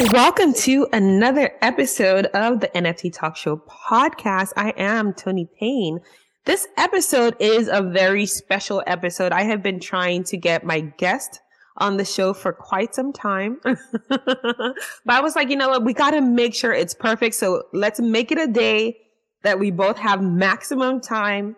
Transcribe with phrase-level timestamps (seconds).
[0.00, 4.54] Welcome to another episode of the NFT Talk Show podcast.
[4.56, 6.00] I am Tony Payne.
[6.46, 9.32] This episode is a very special episode.
[9.32, 11.40] I have been trying to get my guest
[11.76, 13.60] on the show for quite some time.
[13.62, 14.74] but
[15.06, 15.84] I was like, you know what?
[15.84, 17.34] We got to make sure it's perfect.
[17.34, 18.96] So let's make it a day
[19.42, 21.56] that we both have maximum time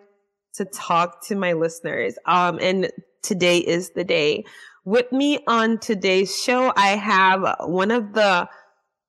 [0.55, 2.15] to talk to my listeners.
[2.25, 2.91] Um, and
[3.21, 4.43] today is the day.
[4.85, 8.49] With me on today's show, I have one of the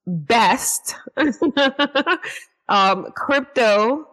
[0.06, 0.94] best
[2.68, 4.06] um, crypto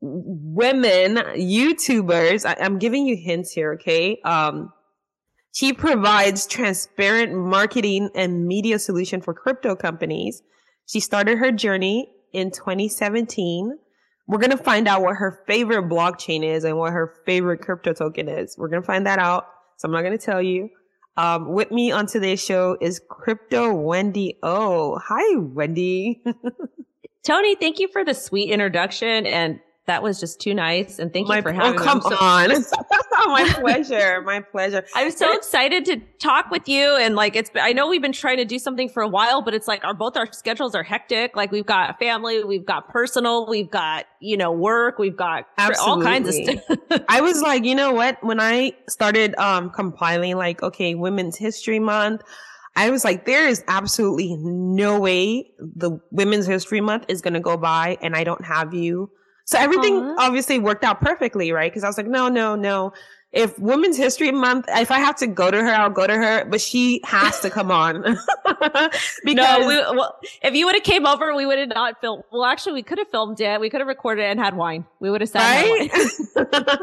[0.00, 2.46] women YouTubers.
[2.46, 4.20] I, am giving you hints here, okay?
[4.24, 4.72] Um,
[5.52, 10.42] she provides transparent marketing and media solution for crypto companies.
[10.86, 13.78] She started her journey in 2017.
[14.26, 17.92] We're going to find out what her favorite blockchain is and what her favorite crypto
[17.92, 18.56] token is.
[18.56, 19.46] We're going to find that out.
[19.76, 20.70] So I'm not going to tell you.
[21.16, 26.22] Um, with me on today's show is Crypto Wendy Oh, Hi, Wendy.
[27.22, 29.60] Tony, thank you for the sweet introduction and
[29.92, 30.98] that was just too nice.
[30.98, 31.78] And thank my, you for having me.
[31.78, 32.02] oh, come me.
[32.04, 32.50] So- on.
[33.26, 34.22] my pleasure.
[34.22, 34.84] My pleasure.
[34.94, 36.96] I'm so excited to talk with you.
[36.96, 39.52] And like, it's, I know we've been trying to do something for a while, but
[39.52, 41.36] it's like our, both our schedules are hectic.
[41.36, 46.06] Like we've got family, we've got personal, we've got, you know, work, we've got Absolutely.
[46.06, 47.04] all kinds of stuff.
[47.08, 48.16] I was like, you know what?
[48.24, 52.22] When I started, um, compiling like, okay, Women's History Month,
[52.76, 57.40] I was like, there is absolutely no way the Women's History Month is going to
[57.40, 59.10] go by and I don't have you
[59.44, 60.14] so everything uh-huh.
[60.18, 61.70] obviously worked out perfectly, right?
[61.70, 62.92] Because I was like, no, no, no.
[63.32, 66.44] If Women's History Month, if I have to go to her, I'll go to her,
[66.44, 68.02] but she has to come on.
[68.44, 72.24] because no, we, well, if you would have came over, we would have not filmed.
[72.30, 73.58] Well, actually, we could have filmed it.
[73.58, 74.84] We could have recorded it and had wine.
[75.00, 75.90] We would have sat right.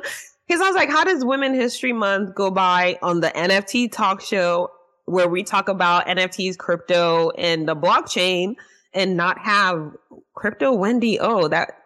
[0.48, 4.20] Because I was like, how does Women's History Month go by on the NFT talk
[4.20, 4.72] show
[5.06, 8.56] where we talk about NFTs, crypto, and the blockchain?
[8.94, 9.92] and not have
[10.34, 11.79] crypto Wendy Oh, that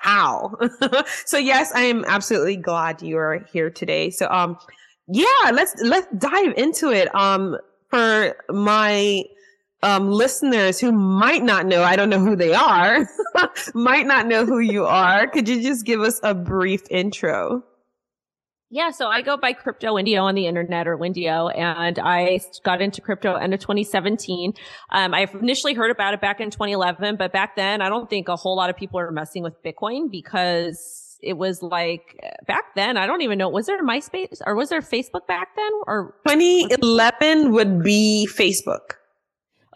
[0.00, 0.56] how?
[1.24, 4.10] so yes, I am absolutely glad you are here today.
[4.10, 4.58] So um
[5.08, 7.14] yeah, let's let's dive into it.
[7.14, 7.56] Um
[7.90, 9.22] for my
[9.82, 13.08] um listeners who might not know, I don't know who they are,
[13.74, 17.62] might not know who you are, could you just give us a brief intro?
[18.68, 22.40] Yeah, so I go by Crypto Wendy O on the internet or Wendio, and I
[22.64, 24.54] got into crypto end of 2017.
[24.90, 28.28] Um, I initially heard about it back in 2011, but back then I don't think
[28.28, 32.96] a whole lot of people were messing with Bitcoin because it was like back then
[32.96, 37.52] I don't even know was there MySpace or was there Facebook back then or 2011
[37.52, 38.96] would be Facebook.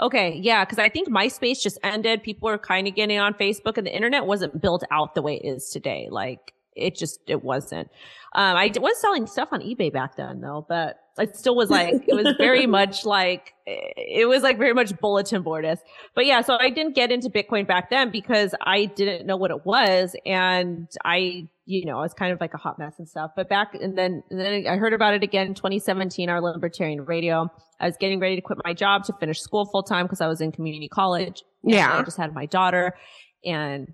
[0.01, 2.23] Okay, yeah, because I think MySpace just ended.
[2.23, 5.37] People were kind of getting on Facebook, and the internet wasn't built out the way
[5.37, 6.09] it is today.
[6.11, 7.89] Like it just it wasn't.
[8.33, 12.05] Um, I was selling stuff on eBay back then though, but it still was like
[12.07, 15.81] it was very much like it was like very much bulletin boardist.
[16.15, 19.51] But yeah, so I didn't get into Bitcoin back then because I didn't know what
[19.51, 23.09] it was, and I you know I was kind of like a hot mess and
[23.09, 23.33] stuff.
[23.35, 27.05] But back and then and then I heard about it again in 2017, our libertarian
[27.05, 27.51] radio.
[27.81, 30.29] I was getting ready to quit my job to finish school full time because I
[30.29, 31.43] was in community college.
[31.65, 32.95] Yeah, I just had my daughter,
[33.45, 33.93] and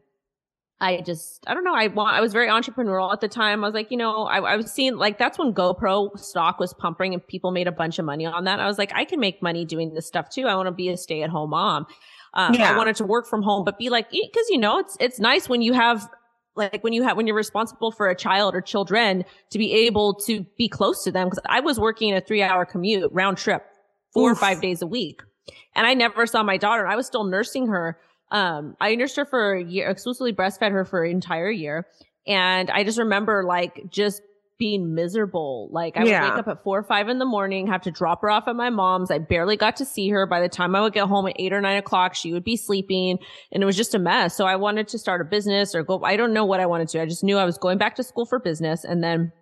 [0.79, 1.75] I just, I don't know.
[1.75, 3.65] I want, I was very entrepreneurial at the time.
[3.65, 6.75] I was like, you know, I, I was seeing like that's when GoPro stock was
[6.75, 8.61] pumping and people made a bunch of money on that.
[8.61, 10.47] I was like, I can make money doing this stuff too.
[10.47, 11.87] I want to be a stay at home mom.
[12.35, 12.73] Um, yeah.
[12.73, 15.49] I wanted to work from home, but be like, cause you know, it's, it's nice
[15.49, 16.11] when you have
[16.57, 20.15] like when you have when you're responsible for a child or children to be able
[20.15, 23.63] to be close to them because i was working a three hour commute round trip
[24.13, 24.39] four Oof.
[24.39, 25.23] or five days a week
[25.75, 27.99] and i never saw my daughter i was still nursing her
[28.31, 31.87] um, I nursed her for a year, exclusively breastfed her for an entire year.
[32.27, 34.21] And I just remember like just
[34.59, 35.69] being miserable.
[35.71, 36.23] Like I yeah.
[36.23, 38.49] would wake up at four or five in the morning, have to drop her off
[38.49, 39.11] at my mom's.
[39.11, 40.27] I barely got to see her.
[40.27, 42.57] By the time I would get home at eight or nine o'clock, she would be
[42.57, 43.19] sleeping
[43.53, 44.35] and it was just a mess.
[44.35, 46.89] So I wanted to start a business or go, I don't know what I wanted
[46.89, 47.03] to.
[47.03, 48.85] I just knew I was going back to school for business.
[48.85, 49.33] And then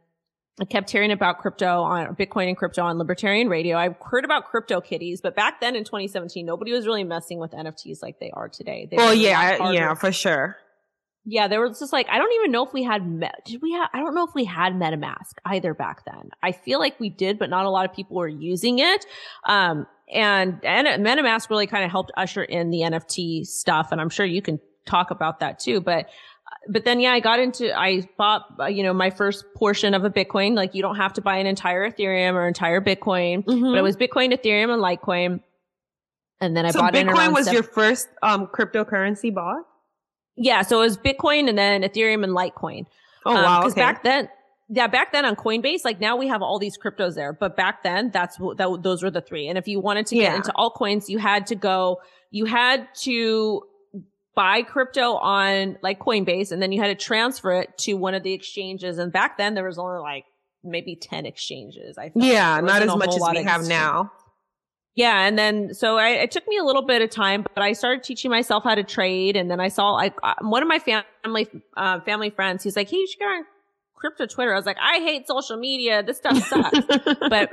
[0.60, 3.76] I kept hearing about crypto on Bitcoin and crypto on libertarian radio.
[3.76, 8.02] I've heard about CryptoKitties, but back then in 2017, nobody was really messing with NFTs
[8.02, 8.86] like they are today.
[8.88, 10.56] They well, yeah, yeah, for sure.
[11.26, 13.02] Yeah, there was just like I don't even know if we had
[13.46, 16.30] did we have I don't know if we had MetaMask either back then.
[16.42, 19.06] I feel like we did, but not a lot of people were using it.
[19.46, 24.10] Um, and and MetaMask really kind of helped usher in the NFT stuff, and I'm
[24.10, 25.80] sure you can talk about that too.
[25.80, 26.10] But
[26.68, 30.04] but then yeah, I got into I bought uh, you know my first portion of
[30.04, 30.54] a Bitcoin.
[30.54, 33.62] Like you don't have to buy an entire Ethereum or entire Bitcoin, mm-hmm.
[33.62, 35.40] but it was Bitcoin, Ethereum, and Litecoin.
[36.40, 36.74] And then I bought.
[36.74, 39.64] so bought Bitcoin was your first um cryptocurrency bought.
[40.36, 42.86] Yeah, so it was Bitcoin and then Ethereum and Litecoin.
[43.24, 43.60] Oh wow!
[43.60, 43.80] Because um, okay.
[43.80, 44.28] back then,
[44.68, 47.82] yeah, back then on Coinbase, like now we have all these cryptos there, but back
[47.82, 49.48] then that's that those were the three.
[49.48, 50.36] And if you wanted to get yeah.
[50.36, 53.62] into altcoins, you had to go, you had to
[54.34, 58.22] buy crypto on like Coinbase and then you had to transfer it to one of
[58.22, 58.98] the exchanges.
[58.98, 60.24] And back then there was only like
[60.62, 61.98] maybe 10 exchanges.
[61.98, 64.12] I yeah, not as much as we have now.
[64.94, 65.26] Yeah.
[65.26, 68.04] And then, so I, it took me a little bit of time, but I started
[68.04, 69.36] teaching myself how to trade.
[69.36, 72.88] And then I saw like uh, one of my family, uh, family friends, he's like,
[72.88, 73.44] Hey, you should get on
[73.94, 74.52] crypto Twitter.
[74.52, 76.02] I was like, I hate social media.
[76.02, 76.78] This stuff sucks.
[77.28, 77.50] but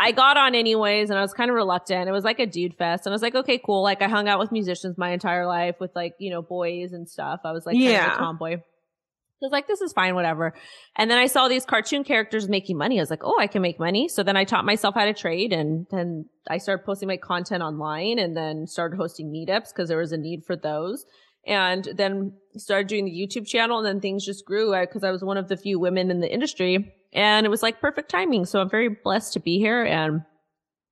[0.00, 2.08] I got on anyways and I was kind of reluctant.
[2.08, 3.04] It was like a dude fest.
[3.04, 3.82] And I was like, okay, cool.
[3.82, 7.06] Like I hung out with musicians my entire life with like, you know, boys and
[7.06, 7.40] stuff.
[7.44, 7.98] I was like, yeah.
[7.98, 8.52] Kind of a tomboy.
[8.54, 10.54] I was like, this is fine, whatever.
[10.96, 12.98] And then I saw these cartoon characters making money.
[12.98, 14.08] I was like, oh, I can make money.
[14.08, 17.62] So then I taught myself how to trade and then I started posting my content
[17.62, 21.04] online and then started hosting meetups because there was a need for those.
[21.46, 25.22] And then started doing the YouTube channel and then things just grew because I was
[25.22, 28.44] one of the few women in the industry and it was like perfect timing.
[28.44, 30.22] So I'm very blessed to be here and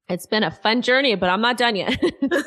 [0.09, 2.03] it's been a fun journey, but I'm not done yet.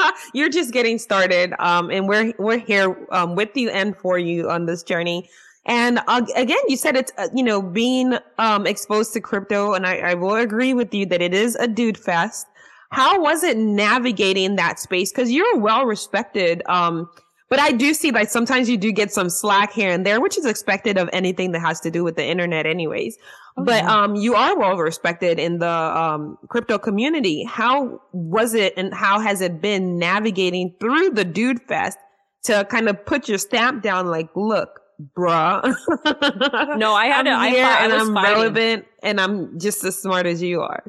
[0.34, 1.54] You're just getting started.
[1.58, 5.28] Um, and we're, we're here, um, with you and for you on this journey.
[5.66, 9.74] And uh, again, you said it's, uh, you know, being, um, exposed to crypto.
[9.74, 12.46] And I, I will agree with you that it is a dude fest.
[12.92, 15.12] How was it navigating that space?
[15.12, 17.08] Cause you're well respected, um,
[17.50, 20.38] but I do see like sometimes you do get some slack here and there, which
[20.38, 23.18] is expected of anything that has to do with the internet anyways.
[23.58, 24.02] Oh, but yeah.
[24.02, 27.44] um you are well respected in the um crypto community.
[27.44, 31.98] How was it and how has it been navigating through the dude fest
[32.44, 34.80] to kind of put your stamp down like, look,
[35.16, 35.62] bruh.
[36.78, 38.32] no, I had I'm to, here I, and I I'm fighting.
[38.34, 40.84] relevant and I'm just as smart as you are.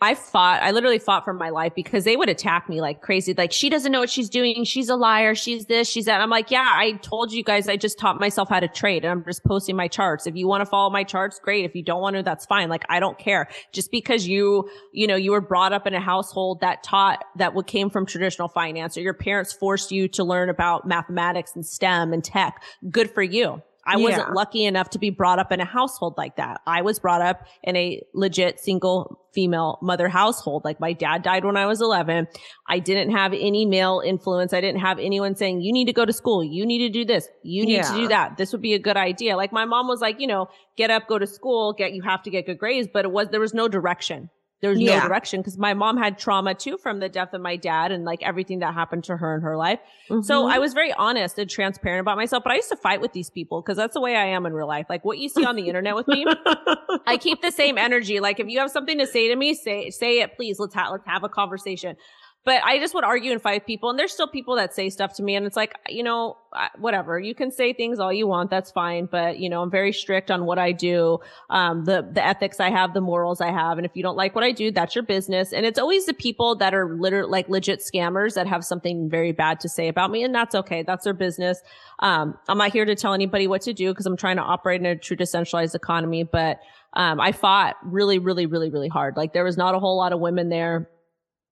[0.00, 3.32] I fought, I literally fought for my life because they would attack me like crazy.
[3.32, 4.64] Like, she doesn't know what she's doing.
[4.64, 5.34] She's a liar.
[5.34, 6.20] She's this, she's that.
[6.20, 9.12] I'm like, yeah, I told you guys, I just taught myself how to trade and
[9.12, 10.26] I'm just posting my charts.
[10.26, 11.64] If you want to follow my charts, great.
[11.64, 12.68] If you don't want to, that's fine.
[12.68, 13.48] Like, I don't care.
[13.72, 17.54] Just because you, you know, you were brought up in a household that taught that
[17.54, 21.64] what came from traditional finance or your parents forced you to learn about mathematics and
[21.64, 22.62] STEM and tech.
[22.90, 23.62] Good for you.
[23.86, 24.02] I yeah.
[24.02, 26.60] wasn't lucky enough to be brought up in a household like that.
[26.66, 30.64] I was brought up in a legit single female mother household.
[30.64, 32.28] Like my dad died when I was 11.
[32.68, 34.52] I didn't have any male influence.
[34.52, 36.42] I didn't have anyone saying, you need to go to school.
[36.42, 37.28] You need to do this.
[37.42, 37.92] You need yeah.
[37.92, 38.36] to do that.
[38.36, 39.36] This would be a good idea.
[39.36, 42.22] Like my mom was like, you know, get up, go to school, get, you have
[42.22, 44.30] to get good grades, but it was, there was no direction.
[44.60, 45.00] There's yeah.
[45.00, 48.04] no direction because my mom had trauma too from the death of my dad and
[48.04, 49.78] like everything that happened to her in her life.
[50.08, 50.22] Mm-hmm.
[50.22, 53.12] So I was very honest and transparent about myself, but I used to fight with
[53.12, 54.86] these people because that's the way I am in real life.
[54.88, 56.24] Like what you see on the internet with me,
[57.06, 58.20] I keep the same energy.
[58.20, 60.58] Like if you have something to say to me, say, say it, please.
[60.58, 61.96] Let's have, let's have a conversation.
[62.44, 63.88] But I just would argue and fight people.
[63.88, 65.34] And there's still people that say stuff to me.
[65.34, 66.36] And it's like, you know,
[66.78, 67.18] whatever.
[67.18, 68.50] You can say things all you want.
[68.50, 69.06] That's fine.
[69.06, 71.20] But, you know, I'm very strict on what I do.
[71.48, 73.78] Um, the, the ethics I have, the morals I have.
[73.78, 75.54] And if you don't like what I do, that's your business.
[75.54, 79.32] And it's always the people that are literally like legit scammers that have something very
[79.32, 80.22] bad to say about me.
[80.22, 80.82] And that's okay.
[80.82, 81.62] That's their business.
[82.00, 84.80] Um, I'm not here to tell anybody what to do because I'm trying to operate
[84.80, 86.24] in a true decentralized economy.
[86.24, 86.60] But,
[86.92, 89.16] um, I fought really, really, really, really hard.
[89.16, 90.88] Like there was not a whole lot of women there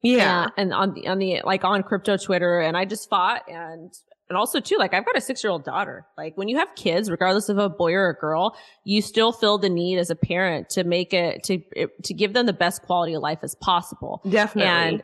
[0.03, 0.49] yeah.
[0.57, 3.93] And on the, on the, like on crypto Twitter and I just fought and,
[4.29, 6.07] and also too, like I've got a six year old daughter.
[6.17, 9.59] Like when you have kids, regardless of a boy or a girl, you still feel
[9.59, 11.59] the need as a parent to make it, to,
[12.05, 14.23] to give them the best quality of life as possible.
[14.29, 14.71] Definitely.
[14.71, 15.03] And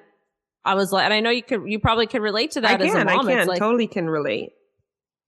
[0.64, 2.84] I was like, and I know you could, you probably could relate to that I
[2.84, 3.28] as can, a mom.
[3.28, 4.52] I can, like, totally can relate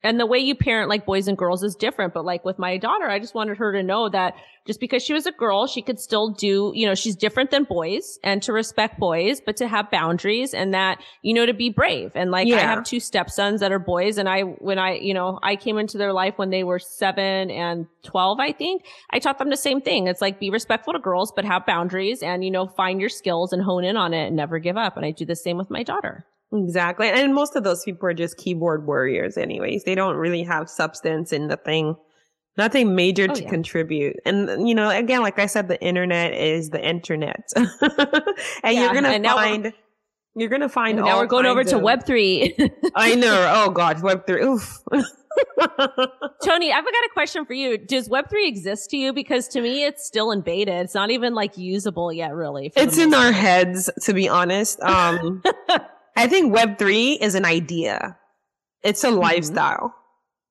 [0.02, 2.14] and the way you parent like boys and girls is different.
[2.14, 4.34] But like with my daughter, I just wanted her to know that
[4.66, 7.64] just because she was a girl, she could still do, you know, she's different than
[7.64, 11.70] boys and to respect boys, but to have boundaries and that, you know, to be
[11.70, 12.12] brave.
[12.14, 12.56] And like yeah.
[12.56, 14.16] I have two stepsons that are boys.
[14.16, 17.50] And I, when I, you know, I came into their life when they were seven
[17.50, 20.06] and 12, I think I taught them the same thing.
[20.06, 23.52] It's like be respectful to girls, but have boundaries and, you know, find your skills
[23.52, 24.96] and hone in on it and never give up.
[24.96, 26.26] And I do the same with my daughter.
[26.52, 27.08] Exactly.
[27.08, 29.84] And most of those people are just keyboard warriors anyways.
[29.84, 31.94] They don't really have substance in nothing,
[32.56, 33.48] nothing major oh, to yeah.
[33.48, 34.16] contribute.
[34.24, 37.50] And, you know, again, like I said, the internet is the internet.
[37.56, 37.66] and
[38.64, 39.72] yeah, you're going to find,
[40.34, 42.70] you're going to find Now we're going over of, to Web3.
[42.96, 43.52] I know.
[43.54, 44.42] Oh God, Web3.
[44.42, 44.78] Oof.
[46.44, 47.78] Tony, I've got a question for you.
[47.78, 49.12] Does Web3 exist to you?
[49.12, 50.72] Because to me, it's still in beta.
[50.80, 52.72] It's not even like usable yet, really.
[52.74, 54.80] It's in our heads, to be honest.
[54.80, 55.42] Um,
[56.16, 58.16] I think Web3 is an idea.
[58.82, 59.18] It's a mm-hmm.
[59.18, 59.94] lifestyle.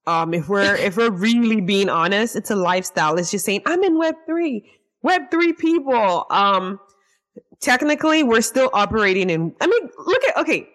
[0.07, 3.17] Um, if we're if we're really being honest, it's a lifestyle.
[3.17, 4.67] It's just saying I'm in Web three,
[5.03, 6.25] Web three people.
[6.31, 6.79] Um,
[7.59, 9.53] technically, we're still operating in.
[9.61, 10.67] I mean, look at okay.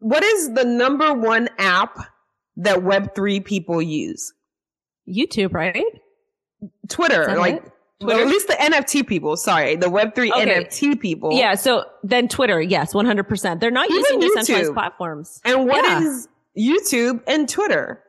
[0.00, 1.98] What is the number one app
[2.56, 4.34] that Web three people use?
[5.08, 5.84] YouTube, right?
[6.88, 7.72] Twitter, like it?
[8.04, 8.18] Twitter?
[8.18, 9.36] Well, at least the NFT people.
[9.36, 10.64] Sorry, the Web three okay.
[10.64, 11.32] NFT people.
[11.32, 11.54] Yeah.
[11.54, 13.60] So then Twitter, yes, one hundred percent.
[13.60, 14.74] They're not Even using decentralized YouTube.
[14.74, 15.40] platforms.
[15.44, 16.02] And what yeah.
[16.02, 18.02] is YouTube and Twitter?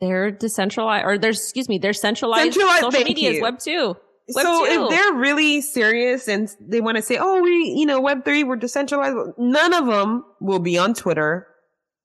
[0.00, 2.54] They're decentralized, or there's excuse me, they're centralized.
[2.54, 3.36] Centralized social media you.
[3.36, 3.96] is Web two.
[4.34, 4.72] Web so 2.
[4.72, 8.44] if they're really serious and they want to say, "Oh, we, you know, Web three,
[8.44, 11.46] we're decentralized," none of them will be on Twitter,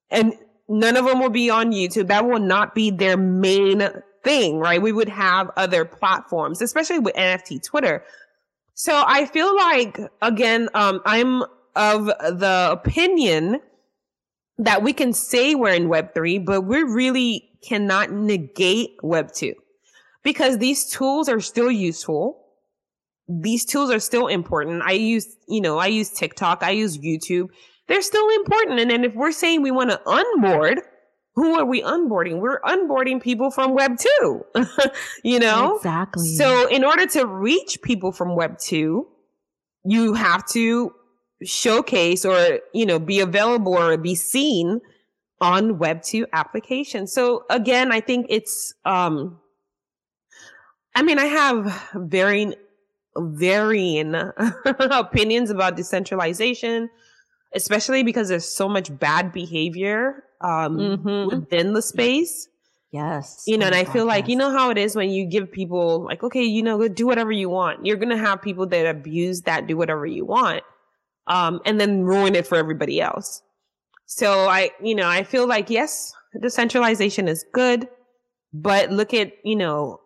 [0.10, 0.34] and
[0.68, 2.08] none of them will be on YouTube.
[2.08, 3.88] That will not be their main
[4.28, 4.82] thing, right?
[4.82, 8.04] We would have other platforms, especially with NFT Twitter.
[8.74, 11.44] So I feel like, again, um, I'm
[11.78, 13.62] of the opinion
[14.58, 19.54] that we can say we're in Web three, but we really cannot negate Web two
[20.24, 22.44] because these tools are still useful.
[23.30, 24.82] These tools are still important.
[24.82, 26.64] I use, you know, I use TikTok.
[26.64, 27.48] I use YouTube.
[27.88, 28.82] They're still important.
[28.82, 30.80] And then if we're saying we want to unboard,
[31.38, 32.40] who are we onboarding?
[32.40, 34.46] We're onboarding people from Web 2,
[35.24, 35.76] you know?
[35.76, 36.36] Exactly.
[36.36, 39.08] So in order to reach people from Web 2,
[39.86, 40.92] you have to
[41.44, 44.82] showcase or, you know, be available or be seen
[45.40, 47.14] on Web 2 applications.
[47.14, 49.40] So again, I think it's, um,
[50.96, 52.56] I mean, I have varying,
[53.16, 54.16] varying
[54.66, 56.90] opinions about decentralization,
[57.54, 61.36] especially because there's so much bad behavior um, mm-hmm.
[61.36, 62.48] within the space.
[62.92, 63.44] Yes.
[63.46, 64.30] You know, and I feel like, yes.
[64.30, 67.32] you know how it is when you give people like, okay, you know, do whatever
[67.32, 67.86] you want.
[67.86, 70.64] You're going to have people that abuse that, do whatever you want.
[71.28, 73.42] Um, and then ruin it for everybody else.
[74.06, 77.90] So I, you know, I feel like, yes, decentralization is good,
[78.54, 80.00] but look at, you know,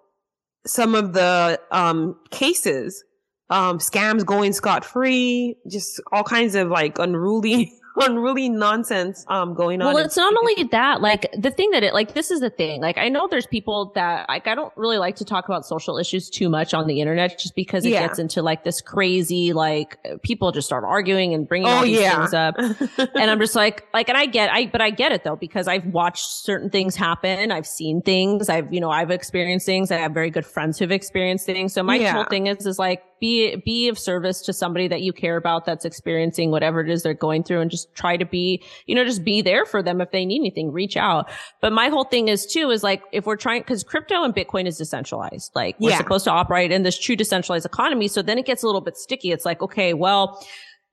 [0.66, 3.04] some of the, um, cases,
[3.52, 9.82] um, scams going scot free, just all kinds of like unruly unruly nonsense um going
[9.82, 9.94] on.
[9.94, 12.80] Well, it's not only that, like the thing that it like this is the thing.
[12.80, 15.98] Like I know there's people that like I don't really like to talk about social
[15.98, 18.08] issues too much on the internet just because it yeah.
[18.08, 22.00] gets into like this crazy like people just start arguing and bringing oh, all these
[22.00, 22.20] yeah.
[22.20, 22.56] things up.
[23.16, 25.68] and I'm just like like and I get I but I get it though because
[25.68, 27.52] I've watched certain things happen.
[27.52, 28.48] I've seen things.
[28.48, 29.92] I've you know I've experienced things.
[29.92, 31.74] I have very good friends who've experienced things.
[31.74, 32.14] So my yeah.
[32.14, 35.64] whole thing is is like be be of service to somebody that you care about
[35.64, 39.06] that's experiencing whatever it is they're going through and just try to be you know
[39.06, 41.30] just be there for them if they need anything reach out.
[41.62, 44.66] But my whole thing is too is like if we're trying because crypto and bitcoin
[44.66, 45.98] is decentralized like we're yeah.
[45.98, 48.08] supposed to operate in this true decentralized economy.
[48.08, 49.32] So then it gets a little bit sticky.
[49.32, 50.44] It's like okay well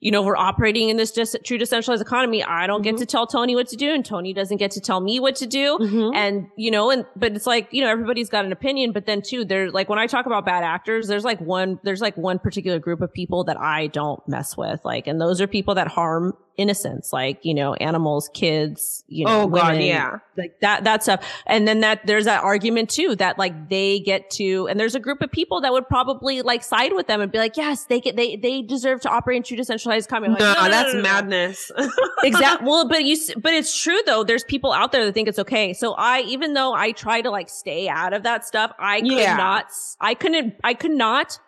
[0.00, 2.44] you know, we're operating in this just true decentralized economy.
[2.44, 2.96] I don't mm-hmm.
[2.96, 5.34] get to tell Tony what to do and Tony doesn't get to tell me what
[5.36, 5.76] to do.
[5.78, 6.14] Mm-hmm.
[6.14, 9.22] And, you know, and, but it's like, you know, everybody's got an opinion, but then
[9.22, 12.38] too, there's like, when I talk about bad actors, there's like one, there's like one
[12.38, 14.84] particular group of people that I don't mess with.
[14.84, 19.42] Like, and those are people that harm innocence, like, you know, animals, kids, you know,
[19.42, 20.18] oh, women, God, yeah.
[20.36, 21.24] like that, that stuff.
[21.46, 25.00] And then that there's that argument too, that like they get to, and there's a
[25.00, 28.00] group of people that would probably like side with them and be like, yes, they
[28.00, 30.30] get, they, they deserve to operate in true decentralized economy.
[30.30, 31.70] Like, no, no, no, that's madness.
[32.22, 32.66] exactly.
[32.66, 34.24] Well, but you, but it's true though.
[34.24, 35.72] There's people out there that think it's okay.
[35.72, 39.12] So I, even though I try to like stay out of that stuff, I could
[39.12, 39.36] yeah.
[39.36, 39.66] not,
[40.00, 41.38] I couldn't, I could not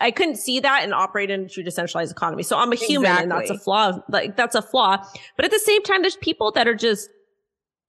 [0.00, 2.42] I couldn't see that and operate in a true decentralized economy.
[2.42, 3.22] So I'm a human exactly.
[3.22, 3.98] and that's a flaw.
[4.08, 5.04] Like that's a flaw.
[5.36, 7.10] But at the same time, there's people that are just,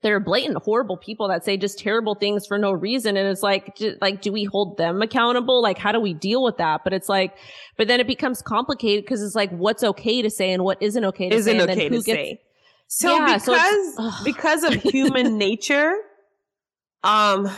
[0.01, 3.17] they're blatant, horrible people that say just terrible things for no reason.
[3.17, 5.61] And it's like, like, do we hold them accountable?
[5.61, 6.81] Like, how do we deal with that?
[6.83, 7.35] But it's like,
[7.75, 11.03] but then it becomes complicated because it's like, what's okay to say and what isn't
[11.03, 11.57] okay to isn't say.
[11.57, 12.41] Isn't okay to gets, say.
[12.87, 15.93] So yeah, because, so because of human nature,
[17.03, 17.49] um,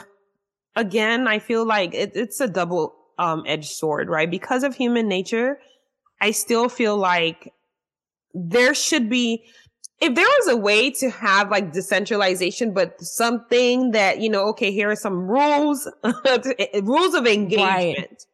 [0.75, 4.29] again, I feel like it, it's a double um, edged sword, right?
[4.29, 5.59] Because of human nature,
[6.19, 7.53] I still feel like
[8.33, 9.43] there should be,
[9.99, 14.71] if there was a way to have like decentralization, but something that, you know, okay,
[14.71, 15.87] here are some rules,
[16.81, 17.97] rules of engagement.
[17.99, 18.25] Right.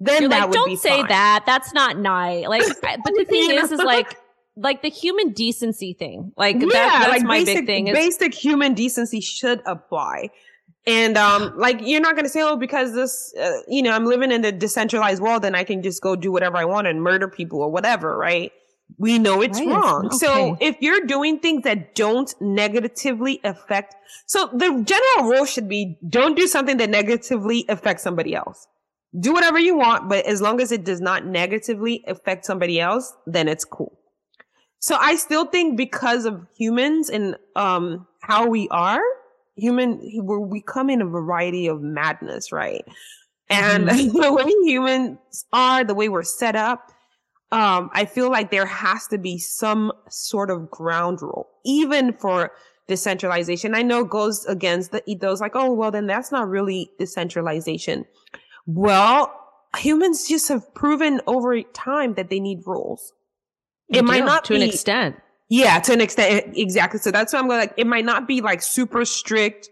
[0.00, 1.08] Then You're that like, would don't say fine.
[1.08, 1.44] that.
[1.46, 2.48] That's not nice.
[2.48, 4.16] Like, but the thing is, is like,
[4.56, 6.32] like the human decency thing.
[6.36, 7.86] Like, yeah, that, that's like my basic, big thing.
[7.86, 10.30] Is, basic human decency should apply.
[10.86, 14.32] And um, like you're not gonna say, oh, because this, uh, you know, I'm living
[14.32, 17.28] in the decentralized world, and I can just go do whatever I want and murder
[17.28, 18.50] people or whatever, right?
[18.98, 19.68] We know it's right.
[19.68, 20.06] wrong.
[20.06, 20.16] Okay.
[20.16, 23.94] So if you're doing things that don't negatively affect,
[24.26, 28.66] so the general rule should be don't do something that negatively affects somebody else.
[29.18, 33.12] Do whatever you want, but as long as it does not negatively affect somebody else,
[33.26, 33.98] then it's cool.
[34.80, 39.00] So I still think because of humans and um how we are,
[39.56, 42.84] human, we come in a variety of madness, right?
[43.48, 44.18] And mm-hmm.
[44.20, 45.18] the way humans
[45.52, 46.92] are, the way we're set up,
[47.52, 52.52] um, I feel like there has to be some sort of ground rule, even for
[52.88, 53.74] decentralization.
[53.74, 58.06] I know goes against the ethos, like, oh, well, then that's not really decentralization.
[58.66, 59.38] Well,
[59.76, 63.12] humans just have proven over time that they need rules.
[63.90, 65.16] It might not to be, an extent.
[65.52, 66.98] Yeah, to an extent, exactly.
[66.98, 69.68] So that's why I'm going like, it might not be like super strict.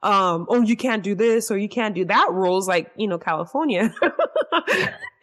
[0.00, 3.18] Um, oh, you can't do this or you can't do that rules like, you know,
[3.18, 3.92] California.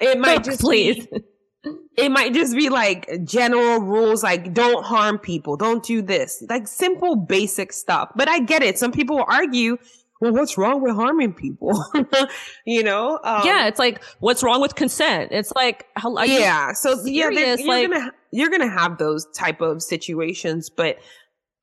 [0.01, 1.07] it might just please.
[1.07, 6.43] Be, it might just be like general rules like don't harm people, don't do this,
[6.49, 8.11] like simple basic stuff.
[8.13, 8.77] But I get it.
[8.77, 9.77] Some people argue,
[10.19, 11.85] well, what's wrong with harming people?
[12.65, 13.17] you know?
[13.23, 15.31] Um, yeah, it's like what's wrong with consent?
[15.31, 16.73] It's like yeah.
[16.73, 20.97] So yeah, you're like, gonna you're gonna have those type of situations, but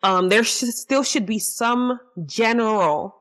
[0.02, 3.14] um, there sh- still should be some general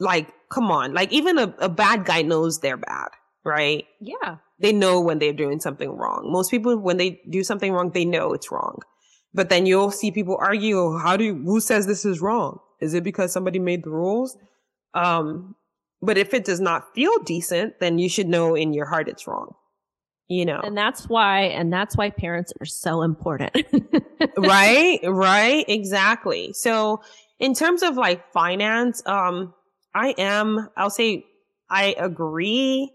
[0.00, 3.08] like come on like even a, a bad guy knows they're bad
[3.44, 6.30] right yeah they know when they're doing something wrong.
[6.30, 8.78] Most people, when they do something wrong, they know it's wrong.
[9.32, 12.60] But then you'll see people argue, oh, how do you, who says this is wrong?
[12.80, 14.36] Is it because somebody made the rules?
[14.94, 15.56] Um,
[16.00, 19.26] but if it does not feel decent, then you should know in your heart it's
[19.26, 19.54] wrong.
[20.28, 20.60] You know.
[20.62, 23.54] And that's why, and that's why parents are so important.
[24.38, 26.52] right, right, exactly.
[26.54, 27.02] So
[27.38, 29.52] in terms of like finance, um,
[29.94, 31.26] I am, I'll say
[31.68, 32.90] I agree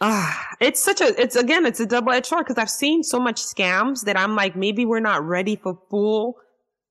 [0.00, 3.18] Ah, it's such a, it's again, it's a double edged sword because I've seen so
[3.18, 6.36] much scams that I'm like, maybe we're not ready for full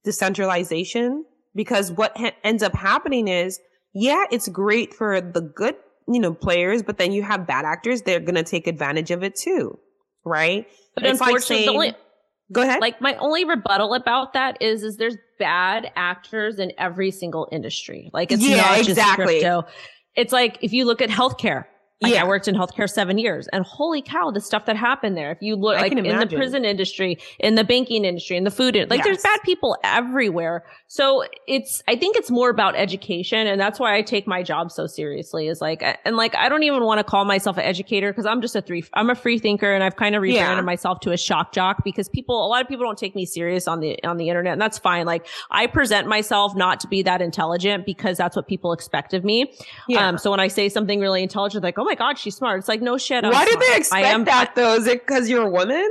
[0.03, 1.23] decentralization
[1.53, 3.59] because what ha- ends up happening is,
[3.93, 5.75] yeah, it's great for the good,
[6.07, 8.03] you know, players, but then you have bad actors.
[8.03, 9.79] They're going to take advantage of it too.
[10.23, 10.67] Right.
[10.95, 12.03] But it's unfortunately, like saying,
[12.51, 12.81] go ahead.
[12.81, 18.09] Like my only rebuttal about that is, is there's bad actors in every single industry.
[18.13, 19.39] Like it's yeah, not exactly.
[19.39, 19.67] just crypto.
[20.15, 21.65] It's like if you look at healthcare,
[22.01, 22.23] like yeah.
[22.23, 25.31] I worked in healthcare seven years and holy cow, the stuff that happened there.
[25.31, 28.51] If you look I like in the prison industry, in the banking industry, in the
[28.51, 29.05] food, like yes.
[29.05, 30.65] there's bad people everywhere.
[30.87, 33.47] So it's, I think it's more about education.
[33.47, 36.63] And that's why I take my job so seriously is like, and like, I don't
[36.63, 39.39] even want to call myself an educator because I'm just a three, I'm a free
[39.39, 40.61] thinker and I've kind of rebranded yeah.
[40.61, 43.69] myself to a shock jock because people, a lot of people don't take me serious
[43.69, 45.05] on the, on the internet and that's fine.
[45.05, 49.23] Like I present myself not to be that intelligent because that's what people expect of
[49.23, 49.55] me.
[49.87, 50.09] Yeah.
[50.09, 52.57] Um, so when I say something really intelligent, like, oh Oh my God, she's smart.
[52.57, 53.23] It's like, no shit.
[53.23, 54.73] I'm Why did they expect am, that though?
[54.73, 55.87] Is it because you're a woman?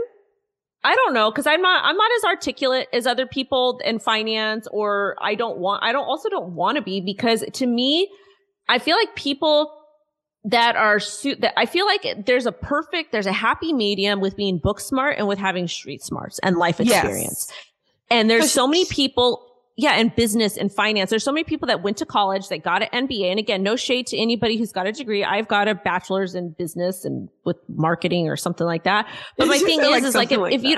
[0.83, 1.31] I don't know.
[1.31, 5.59] Cause I'm not, I'm not as articulate as other people in finance or I don't
[5.59, 8.11] want, I don't also don't want to be because to me,
[8.69, 9.73] I feel like people
[10.47, 14.37] that are su- that I feel like there's a perfect, there's a happy medium with
[14.37, 17.47] being book smart and with having street smarts and life experience.
[17.49, 17.59] Yes.
[18.11, 19.44] And there's so many people
[19.77, 21.11] yeah, and business and finance.
[21.11, 23.31] There's so many people that went to college that got an MBA.
[23.31, 25.25] And again, no shade to anybody who's got a degree.
[25.25, 29.09] I've got a bachelor's in business and with marketing or something like that.
[29.37, 30.77] But my thing is, like is like if, like if you,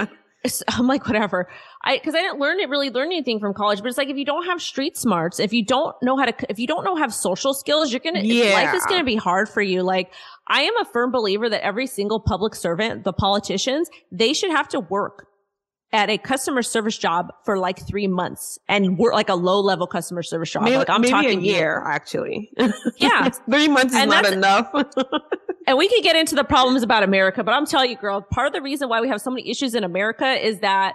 [0.68, 1.46] I'm like, whatever.
[1.84, 4.16] I, cause I didn't learn it really learn anything from college, but it's like, if
[4.16, 6.96] you don't have street smarts, if you don't know how to, if you don't know
[6.96, 8.54] have social skills, you're going to, yeah.
[8.54, 9.82] life is going to be hard for you.
[9.82, 10.10] Like
[10.48, 14.68] I am a firm believer that every single public servant, the politicians, they should have
[14.68, 15.26] to work
[15.92, 19.86] at a customer service job for like three months and work like a low level
[19.86, 20.64] customer service job.
[20.64, 22.50] Maybe, like I'm talking a year, actually.
[22.98, 23.28] Yeah.
[23.50, 24.70] three months is and not enough.
[25.66, 28.48] and we can get into the problems about America, but I'm telling you, girl, part
[28.48, 30.94] of the reason why we have so many issues in America is that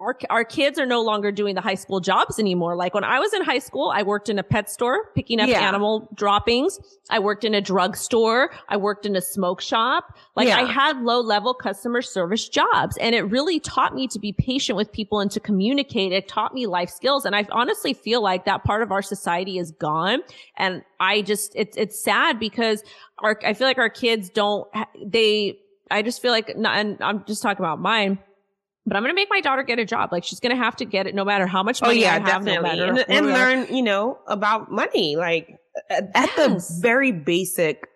[0.00, 2.76] our, our kids are no longer doing the high school jobs anymore.
[2.76, 5.48] Like when I was in high school, I worked in a pet store picking up
[5.48, 5.60] yeah.
[5.60, 6.78] animal droppings.
[7.10, 8.52] I worked in a drug store.
[8.68, 10.16] I worked in a smoke shop.
[10.36, 10.58] Like yeah.
[10.58, 14.76] I had low level customer service jobs and it really taught me to be patient
[14.76, 16.12] with people and to communicate.
[16.12, 17.24] It taught me life skills.
[17.24, 20.20] And I honestly feel like that part of our society is gone.
[20.56, 22.84] And I just, it's, it's sad because
[23.18, 24.68] our, I feel like our kids don't,
[25.04, 25.58] they,
[25.90, 28.18] I just feel like, and I'm just talking about mine
[28.88, 30.10] but I'm going to make my daughter get a job.
[30.12, 32.02] Like she's going to have to get it no matter how much oh, money oh,
[32.02, 32.78] yeah, I have, definitely.
[32.78, 35.16] no and, and learn, you know, about money.
[35.16, 35.58] Like
[35.90, 36.68] at, yes.
[36.68, 37.87] the very basic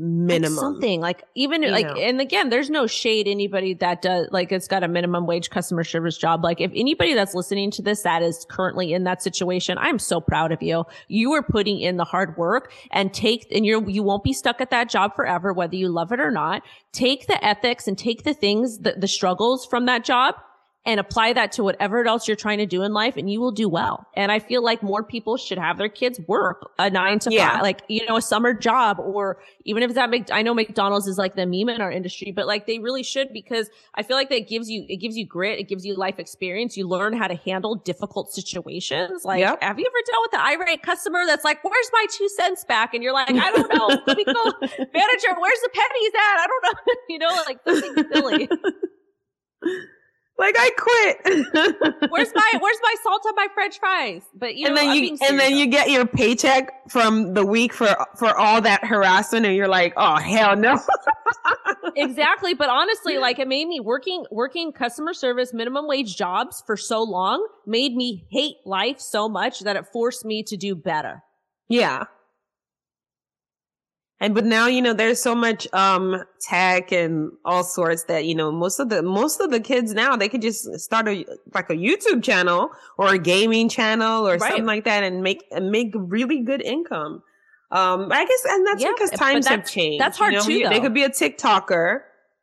[0.00, 0.58] minimum.
[0.58, 1.94] something like even like know.
[1.94, 5.84] and again there's no shade anybody that does like it's got a minimum wage customer
[5.84, 6.42] service job.
[6.42, 10.20] Like if anybody that's listening to this that is currently in that situation i'm so
[10.20, 10.84] proud of you.
[11.08, 14.60] You are putting in the hard work and take and you're you won't be stuck
[14.60, 16.62] at that job forever whether you love it or not.
[16.92, 20.34] Take the ethics and take the things the, the struggles from that job
[20.86, 23.52] and apply that to whatever else you're trying to do in life and you will
[23.52, 24.06] do well.
[24.14, 27.52] And I feel like more people should have their kids work a nine to yeah.
[27.52, 31.06] five, like, you know, a summer job or even if it's at I know McDonald's
[31.06, 34.16] is like the meme in our industry, but like they really should because I feel
[34.16, 35.58] like that gives you, it gives you grit.
[35.58, 36.78] It gives you life experience.
[36.78, 39.22] You learn how to handle difficult situations.
[39.22, 39.62] Like, yep.
[39.62, 42.94] have you ever dealt with the irate customer that's like, where's my two cents back?
[42.94, 43.86] And you're like, I don't know.
[44.06, 45.38] Let me go manager.
[45.38, 46.38] Where's the pennies at?
[46.38, 46.94] I don't know.
[47.10, 48.48] you know, like something silly.
[50.40, 52.10] Like I quit.
[52.10, 54.22] where's my Where's my salt on my French fries?
[54.34, 57.74] But you and know, then you and then you get your paycheck from the week
[57.74, 60.80] for for all that harassment, and you're like, oh hell no.
[61.94, 66.74] exactly, but honestly, like it made me working working customer service minimum wage jobs for
[66.74, 71.22] so long made me hate life so much that it forced me to do better.
[71.68, 72.04] Yeah.
[74.20, 78.34] And but now, you know, there's so much um tech and all sorts that, you
[78.34, 81.70] know, most of the most of the kids now they could just start a like
[81.70, 84.42] a YouTube channel or a gaming channel or right.
[84.42, 87.22] something like that and make and make really good income.
[87.70, 90.00] Um I guess and that's yeah, because times have changed.
[90.00, 90.44] That's hard you know?
[90.44, 90.62] too.
[90.64, 90.68] Though.
[90.68, 92.00] They could be a TikToker.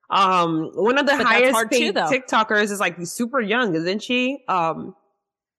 [0.10, 4.44] Um one of the but highest paid too, TikTokers is like super young, isn't she?
[4.48, 4.96] Um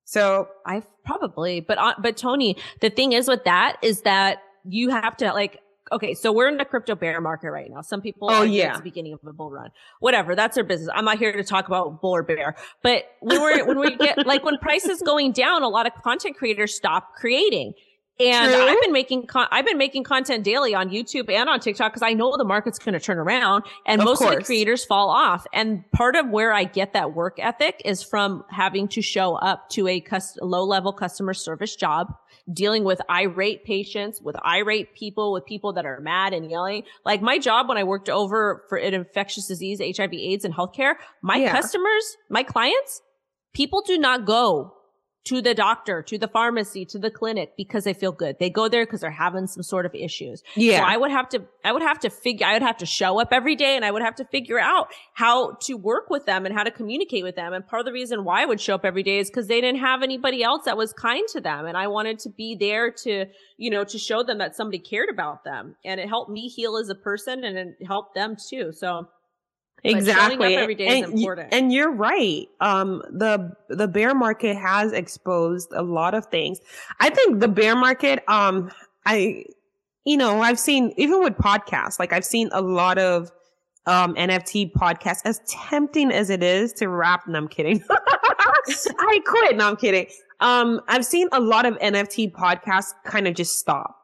[0.04, 4.88] so I probably, but uh, but Tony, the thing is with that is that you
[4.88, 5.60] have to like
[5.92, 7.80] okay, so we're in the crypto bear market right now.
[7.80, 9.70] Some people, oh yeah, it's the beginning of a bull run.
[10.00, 10.90] Whatever, that's their business.
[10.94, 12.56] I'm not here to talk about bull or bear.
[12.82, 16.36] But when we're when we get like when prices going down, a lot of content
[16.36, 17.74] creators stop creating.
[18.20, 18.62] And True.
[18.62, 22.02] I've been making con- I've been making content daily on YouTube and on TikTok because
[22.02, 24.32] I know the market's going to turn around and of most course.
[24.32, 25.46] of the creators fall off.
[25.52, 29.68] And part of where I get that work ethic is from having to show up
[29.70, 32.12] to a cus- low level customer service job
[32.52, 36.82] dealing with irate patients, with irate people, with people that are mad and yelling.
[37.04, 40.94] Like my job when I worked over for an infectious disease, HIV, AIDS and healthcare,
[41.22, 41.52] my yeah.
[41.52, 43.00] customers, my clients,
[43.52, 44.74] people do not go
[45.28, 48.38] to the doctor, to the pharmacy, to the clinic because they feel good.
[48.40, 50.42] They go there because they're having some sort of issues.
[50.56, 50.78] Yeah.
[50.78, 53.20] So I would have to, I would have to figure, I would have to show
[53.20, 56.46] up every day and I would have to figure out how to work with them
[56.46, 57.52] and how to communicate with them.
[57.52, 59.60] And part of the reason why I would show up every day is because they
[59.60, 61.66] didn't have anybody else that was kind to them.
[61.66, 63.26] And I wanted to be there to,
[63.58, 65.76] you know, to show them that somebody cared about them.
[65.84, 68.72] And it helped me heal as a person and it helped them too.
[68.72, 69.08] So
[69.84, 71.52] exactly every day and, is important.
[71.52, 76.60] and you're right um the the bear market has exposed a lot of things.
[77.00, 78.70] I think the bear market um
[79.06, 79.44] i
[80.04, 83.30] you know i've seen even with podcasts like i've seen a lot of
[83.86, 87.82] um nft podcasts as tempting as it is to rap no i'm kidding.
[87.90, 90.06] I quit no i'm kidding.
[90.40, 93.97] Um i've seen a lot of nft podcasts kind of just stop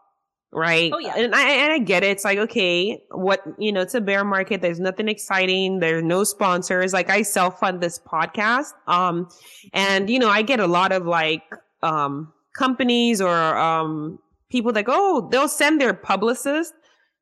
[0.54, 0.90] right?
[0.94, 2.10] Oh yeah, and I and I get it.
[2.12, 4.62] It's like okay, what you know, it's a bear market.
[4.62, 5.80] There's nothing exciting.
[5.80, 6.92] There's no sponsors.
[6.92, 9.28] Like I self fund this podcast, um,
[9.72, 11.42] and you know, I get a lot of like
[11.82, 14.18] um companies or um
[14.50, 16.72] people that go, oh, they'll send their publicist,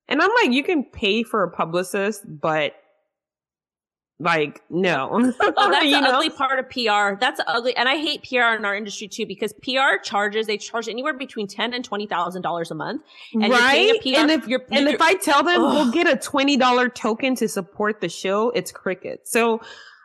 [0.08, 2.74] and I'm like, you can pay for a publicist, but
[4.22, 5.10] like, no.
[5.12, 6.12] oh, that's the know?
[6.12, 7.18] ugly part of PR.
[7.20, 7.76] That's ugly.
[7.76, 11.46] And I hate PR in our industry too, because PR charges, they charge anywhere between
[11.46, 13.02] ten and twenty thousand dollars a month.
[13.32, 14.00] And right.
[14.00, 15.74] PR, and if you're, and if I tell them ugh.
[15.74, 19.26] we'll get a twenty dollar token to support the show, it's cricket.
[19.28, 19.60] So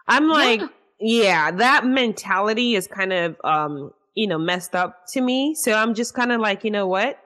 [0.07, 0.61] I'm like,
[0.99, 1.23] yeah.
[1.23, 5.53] yeah, that mentality is kind of um, you know, messed up to me.
[5.53, 7.19] So I'm just kind of like, you know what?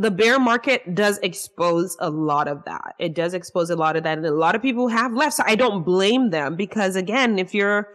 [0.00, 2.94] The bear market does expose a lot of that.
[2.98, 4.18] It does expose a lot of that.
[4.18, 5.34] And a lot of people have left.
[5.34, 7.88] So I don't blame them because again, if you're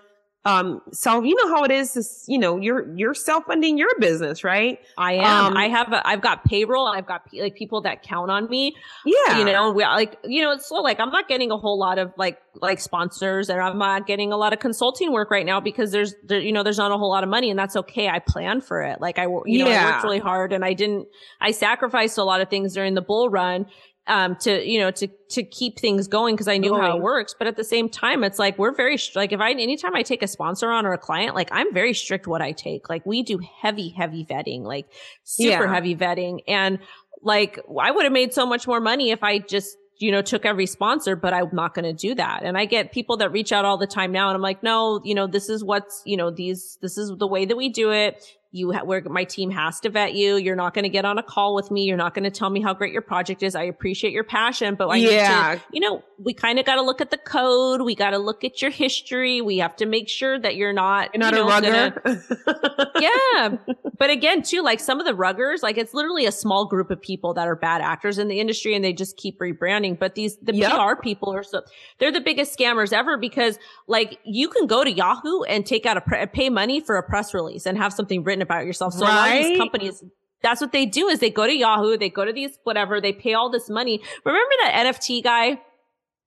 [0.45, 4.43] um so you know how it is, is you know you're you're self-funding your business
[4.43, 4.79] right?
[4.97, 5.45] I am.
[5.45, 8.75] Um, i have a, i've got payroll i've got like people that count on me.
[9.05, 9.39] Yeah.
[9.39, 11.97] You know we like you know it's so like i'm not getting a whole lot
[11.97, 15.59] of like like sponsors and i'm not getting a lot of consulting work right now
[15.59, 18.07] because there's there, you know there's not a whole lot of money and that's okay.
[18.07, 19.01] I plan for it.
[19.01, 19.87] Like i you know yeah.
[19.87, 21.07] i worked really hard and i didn't
[21.41, 23.65] i sacrificed a lot of things during the bull run
[24.07, 26.83] um, to, you know, to, to keep things going because I knew going.
[26.83, 27.35] how it works.
[27.37, 30.21] But at the same time, it's like, we're very, like, if I, anytime I take
[30.21, 32.89] a sponsor on or a client, like, I'm very strict what I take.
[32.89, 34.87] Like, we do heavy, heavy vetting, like
[35.23, 35.73] super yeah.
[35.73, 36.41] heavy vetting.
[36.47, 36.79] And
[37.21, 40.45] like, I would have made so much more money if I just, you know, took
[40.45, 42.43] every sponsor, but I'm not going to do that.
[42.43, 45.01] And I get people that reach out all the time now and I'm like, no,
[45.03, 47.91] you know, this is what's, you know, these, this is the way that we do
[47.91, 48.21] it
[48.55, 50.37] you ha- where my team has to vet you.
[50.37, 51.83] You're not going to get on a call with me.
[51.83, 53.53] You're not going to tell me how great your project is.
[53.53, 55.51] I appreciate your passion, but I yeah.
[55.51, 57.81] need to, you know, we kind of got to look at the code.
[57.81, 59.41] We got to look at your history.
[59.41, 62.01] We have to make sure that you're not, you're not you know, a rugger.
[62.01, 63.75] Gonna, yeah.
[63.97, 67.01] But again, too, like some of the ruggers, like it's literally a small group of
[67.01, 69.99] people that are bad actors in the industry and they just keep rebranding.
[69.99, 70.71] But these, the yep.
[70.71, 71.61] PR people are so,
[71.99, 75.97] they're the biggest scammers ever because like you can go to Yahoo and take out
[75.97, 78.93] a, pre- pay money for a press release and have something written about yourself.
[78.93, 79.11] So right?
[79.11, 80.03] a lot of these companies,
[80.41, 83.13] that's what they do is they go to Yahoo, they go to these whatever, they
[83.13, 84.01] pay all this money.
[84.23, 85.59] Remember that NFT guy?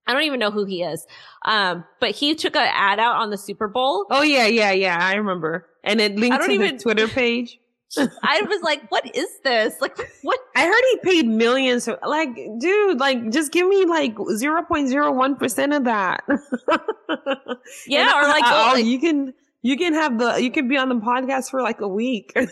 [0.06, 1.06] I don't even know who he is.
[1.44, 4.06] Um, but he took an ad out on the Super Bowl.
[4.10, 4.98] Oh yeah, yeah, yeah.
[5.00, 5.66] I remember.
[5.84, 7.58] And it linked to even, the Twitter page.
[7.96, 9.74] I was like, what is this?
[9.80, 10.38] Like, what?
[10.54, 11.88] I heard he paid millions.
[12.06, 16.24] Like, dude, like, just give me like 0.01% of that.
[17.86, 18.18] yeah.
[18.18, 19.32] or like, oh, like, you can,
[19.68, 22.32] you can have the, you can be on the podcast for like a week.
[22.34, 22.40] yeah.
[22.40, 22.50] And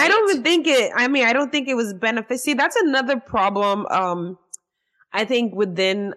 [0.00, 2.40] I don't even think it, I mean, I don't think it was benefit.
[2.40, 3.84] See, that's another problem.
[3.90, 4.38] Um,
[5.12, 6.14] I think within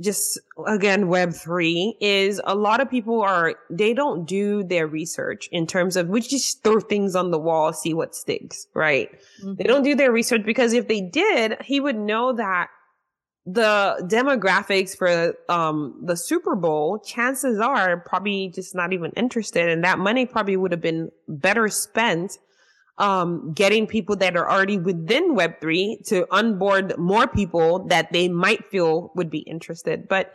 [0.00, 5.66] just again web3 is a lot of people are they don't do their research in
[5.66, 9.10] terms of we just throw things on the wall see what sticks right
[9.42, 9.52] mm-hmm.
[9.56, 12.68] they don't do their research because if they did he would know that
[13.44, 19.82] the demographics for um the Super Bowl chances are probably just not even interested and
[19.82, 22.38] that money probably would have been better spent
[22.98, 28.64] um, getting people that are already within Web3 to onboard more people that they might
[28.70, 30.08] feel would be interested.
[30.08, 30.34] But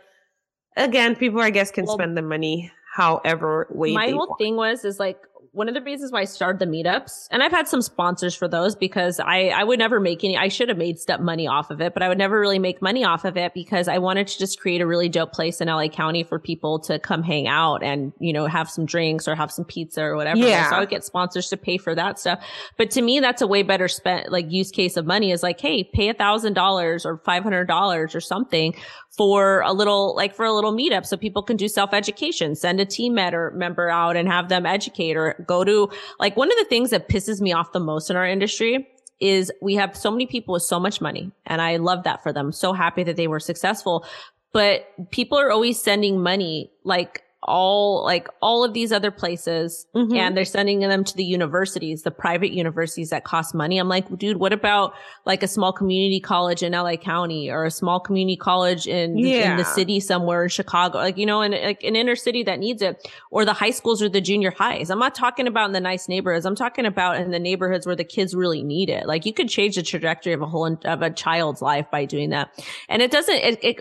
[0.76, 3.92] again, people, I guess, can well, spend the money however way.
[3.92, 4.38] My whole want.
[4.38, 5.18] thing was is like
[5.58, 8.46] one of the reasons why I started the meetups, and I've had some sponsors for
[8.46, 11.72] those because I, I would never make any, I should have made step money off
[11.72, 14.28] of it, but I would never really make money off of it because I wanted
[14.28, 17.48] to just create a really dope place in LA County for people to come hang
[17.48, 20.38] out and, you know, have some drinks or have some pizza or whatever.
[20.38, 20.70] Yeah.
[20.70, 22.40] So I would get sponsors to pay for that stuff.
[22.76, 25.60] But to me, that's a way better spent, like use case of money is like,
[25.60, 28.76] Hey, pay a thousand dollars or $500 or something
[29.16, 32.78] for a little, like for a little meetup so people can do self education, send
[32.78, 36.58] a team member, member out and have them educate or go to like one of
[36.58, 38.86] the things that pisses me off the most in our industry
[39.18, 42.32] is we have so many people with so much money and I love that for
[42.32, 42.52] them.
[42.52, 44.06] So happy that they were successful,
[44.52, 50.14] but people are always sending money like all like all of these other places mm-hmm.
[50.14, 53.78] and they're sending them to the universities, the private universities that cost money.
[53.78, 54.92] I'm like, dude, what about
[55.24, 59.52] like a small community college in LA County or a small community college in, yeah.
[59.52, 62.58] in the city somewhere in Chicago, like, you know, in like an inner city that
[62.58, 64.90] needs it or the high schools or the junior highs.
[64.90, 66.44] I'm not talking about in the nice neighborhoods.
[66.44, 69.06] I'm talking about in the neighborhoods where the kids really need it.
[69.06, 72.30] Like you could change the trajectory of a whole, of a child's life by doing
[72.30, 72.50] that.
[72.88, 73.80] And it doesn't, it, it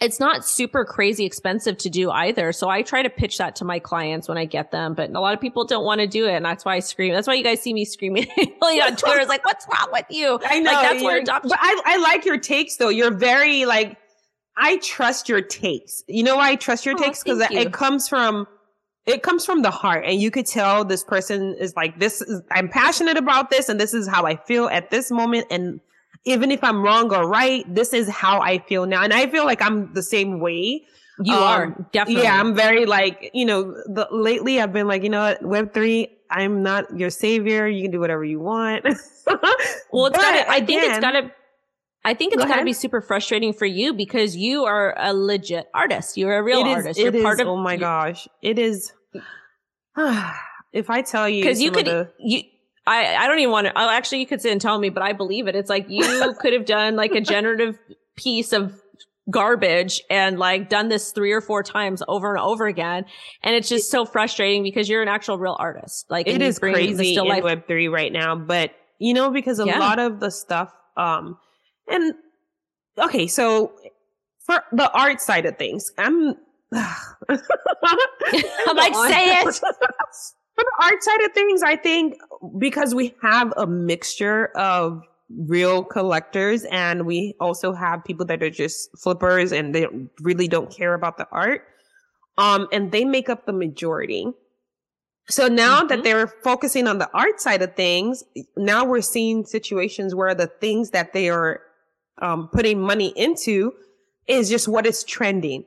[0.00, 2.52] it's not super crazy expensive to do either.
[2.52, 5.20] So I try to pitch that to my clients when I get them, but a
[5.20, 6.34] lot of people don't want to do it.
[6.34, 7.12] And that's why I scream.
[7.12, 8.26] That's why you guys see me screaming
[8.62, 9.20] on Twitter.
[9.20, 10.38] It's like, what's wrong with you?
[10.46, 10.70] I know.
[10.70, 11.48] Like, that's where adoption.
[11.48, 12.90] But I, I like your takes though.
[12.90, 13.98] You're very like,
[14.56, 16.04] I trust your takes.
[16.06, 17.24] You know why I trust your oh, takes?
[17.24, 18.46] Cause it comes from,
[19.04, 22.42] it comes from the heart and you could tell this person is like, this is,
[22.52, 25.48] I'm passionate about this and this is how I feel at this moment.
[25.50, 25.80] And
[26.24, 29.02] even if I'm wrong or right, this is how I feel now.
[29.02, 30.84] And I feel like I'm the same way.
[31.20, 32.24] You um, are definitely.
[32.24, 35.74] Yeah, I'm very like, you know, the, lately I've been like, you know what, Web
[35.74, 37.66] three, I'm not your savior.
[37.66, 38.84] You can do whatever you want.
[39.92, 41.32] well, it's gotta, I think it's gotta,
[42.04, 45.68] I think it's Go gotta be super frustrating for you because you are a legit
[45.74, 46.16] artist.
[46.16, 47.00] You're a real it is, artist.
[47.00, 47.48] You're part is, of.
[47.48, 48.92] Oh my gosh, it is.
[50.72, 52.42] if I tell you, because you could, the, you
[52.88, 55.12] I, I don't even want to, actually, you could sit and tell me, but I
[55.12, 55.54] believe it.
[55.54, 57.78] It's like you could have done like a generative
[58.16, 58.80] piece of
[59.30, 63.04] garbage and like done this three or four times over and over again.
[63.42, 66.06] And it's just so frustrating because you're an actual real artist.
[66.08, 67.44] Like it is crazy in life.
[67.44, 69.78] web three right now, but you know, because a yeah.
[69.78, 71.38] lot of the stuff, um,
[71.88, 72.14] and
[72.98, 73.72] okay, so
[74.40, 76.34] for the art side of things, I'm,
[76.72, 79.60] I'm like, say it.
[80.58, 82.16] For the art side of things, I think
[82.58, 88.50] because we have a mixture of real collectors and we also have people that are
[88.50, 89.86] just flippers and they
[90.20, 91.62] really don't care about the art.
[92.38, 94.26] Um, and they make up the majority.
[95.28, 95.88] So now mm-hmm.
[95.88, 98.24] that they're focusing on the art side of things,
[98.56, 101.60] now we're seeing situations where the things that they are
[102.20, 103.74] um, putting money into
[104.26, 105.66] is just what is trending.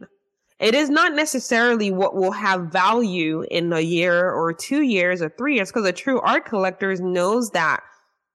[0.61, 5.29] It is not necessarily what will have value in a year or two years or
[5.29, 7.81] three years because a true art collector knows that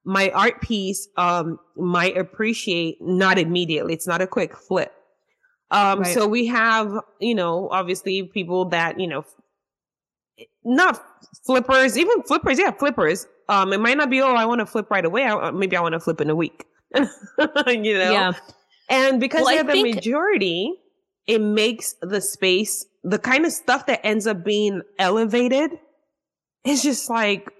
[0.03, 3.93] my art piece um, might appreciate not immediately.
[3.93, 4.93] It's not a quick flip.
[5.71, 6.13] Um, right.
[6.13, 9.25] so we have, you know, obviously people that, you know,
[10.65, 11.01] not
[11.45, 12.59] flippers, even flippers.
[12.59, 13.25] Yeah, flippers.
[13.47, 15.23] Um, it might not be, oh, I want to flip right away.
[15.23, 16.65] I, maybe I want to flip in a week.
[16.95, 18.11] you know?
[18.11, 18.33] Yeah.
[18.89, 20.73] And because Well, I they're the think- majority,
[21.27, 25.71] it makes the space, the kind of stuff that ends up being elevated
[26.65, 27.51] is just like,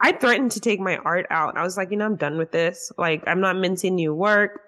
[0.00, 1.56] I threatened to take my art out.
[1.56, 2.90] I was like, you know, I'm done with this.
[2.98, 4.60] Like, I'm not minting new work.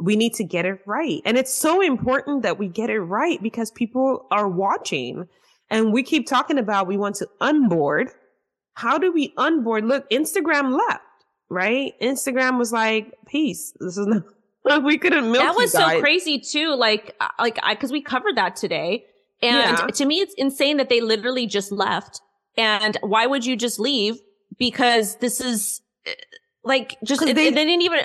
[0.00, 1.20] We need to get it right.
[1.24, 5.28] And it's so important that we get it right because people are watching
[5.70, 8.10] and we keep talking about we want to unboard.
[8.74, 9.86] How do we unboard?
[9.86, 11.04] Look, Instagram left,
[11.48, 11.92] right?
[12.02, 13.72] Instagram was like, peace.
[13.78, 14.24] This is not,
[14.82, 16.74] we couldn't milk that was so crazy too.
[16.74, 19.04] Like, uh, like I because we covered that today,
[19.42, 19.86] and Yeah.
[19.86, 22.20] to me, it's insane that they literally just left.
[22.56, 24.16] And why would you just leave?
[24.58, 26.10] Because this is uh,
[26.62, 27.98] like just, they- they, didn't even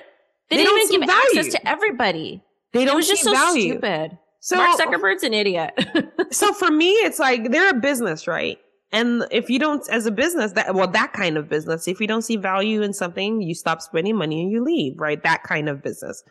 [0.50, 2.44] they, they didn't even give access to everybody.
[2.74, 3.74] They It don't was just so value.
[3.74, 4.18] stupid.
[4.42, 5.72] So, Mark Zuckerberg's an idiot.
[6.32, 8.58] so for me, it's like they're a business, right?
[8.92, 12.08] And if you don't, as a business, that well, that kind of business, if you
[12.08, 15.22] don't see value in something, you stop spending money and you leave, right?
[15.22, 16.24] That kind of business.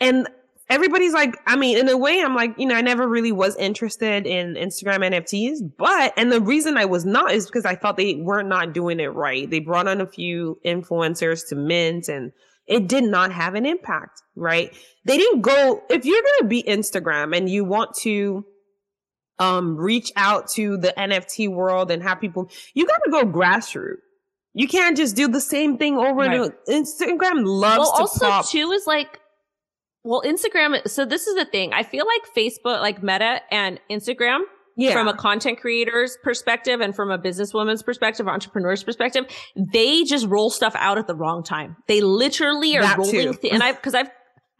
[0.00, 0.28] And
[0.70, 3.56] everybody's like, I mean, in a way, I'm like, you know, I never really was
[3.56, 7.96] interested in Instagram NFTs, but, and the reason I was not is because I thought
[7.96, 9.50] they were not doing it right.
[9.50, 12.32] They brought on a few influencers to mint and
[12.66, 14.72] it did not have an impact, right?
[15.04, 18.46] They didn't go, if you're going to be Instagram and you want to,
[19.40, 23.96] um, reach out to the NFT world and have people, you got to go grassroots.
[24.52, 26.56] You can't just do the same thing over and over.
[26.68, 28.48] Instagram loves well, to also pop.
[28.48, 29.20] too is like,
[30.04, 30.86] well, Instagram.
[30.88, 31.72] So this is the thing.
[31.72, 34.40] I feel like Facebook, like Meta and Instagram,
[34.76, 34.92] yeah.
[34.92, 40.48] from a content creator's perspective and from a businesswoman's perspective, entrepreneur's perspective, they just roll
[40.50, 41.76] stuff out at the wrong time.
[41.86, 44.10] They literally are That rolling, th- and I've because I've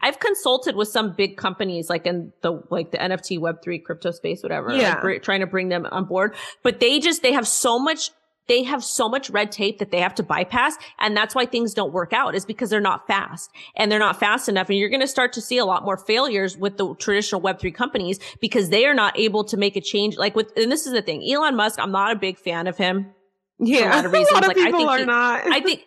[0.02, 4.10] I've consulted with some big companies like in the like the NFT Web three crypto
[4.12, 4.70] space, whatever.
[4.70, 5.00] like, Yeah.
[5.00, 8.10] br- trying to bring them on board, but they just they have so much.
[8.48, 10.76] They have so much red tape that they have to bypass.
[10.98, 14.18] And that's why things don't work out is because they're not fast and they're not
[14.18, 14.68] fast enough.
[14.68, 17.72] And you're going to start to see a lot more failures with the traditional Web3
[17.72, 20.16] companies because they are not able to make a change.
[20.16, 22.76] Like with, and this is the thing, Elon Musk, I'm not a big fan of
[22.76, 23.12] him.
[23.60, 23.92] yeah.
[23.92, 24.32] a lot of reasons.
[24.32, 25.42] Lot of Like, I think are he- not.
[25.46, 25.84] I think,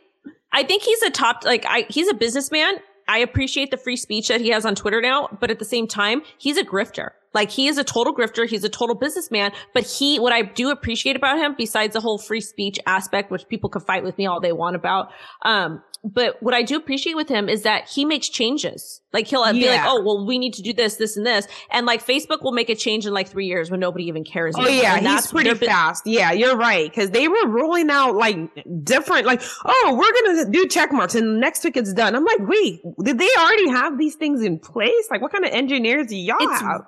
[0.54, 2.76] I think he's a top, like I, he's a businessman.
[3.10, 5.88] I appreciate the free speech that he has on Twitter now, but at the same
[5.88, 7.10] time, he's a grifter.
[7.34, 8.48] Like he is a total grifter.
[8.48, 12.18] He's a total businessman, but he, what I do appreciate about him, besides the whole
[12.18, 15.10] free speech aspect, which people could fight with me all they want about,
[15.44, 19.00] um, but what I do appreciate with him is that he makes changes.
[19.14, 21.86] Like he'll be like, "Oh, well, we need to do this, this, and this," and
[21.86, 24.54] like Facebook will make a change in like three years when nobody even cares.
[24.58, 26.06] Oh yeah, And he's that's pretty fast.
[26.06, 26.90] Yeah, you're right.
[26.90, 28.36] Because they were rolling out like
[28.84, 32.16] different, like, oh, we're gonna do check marks, and next week it's done.
[32.16, 35.08] I'm like, wait, did they already have these things in place?
[35.10, 36.82] Like, what kind of engineers do y'all It's- have?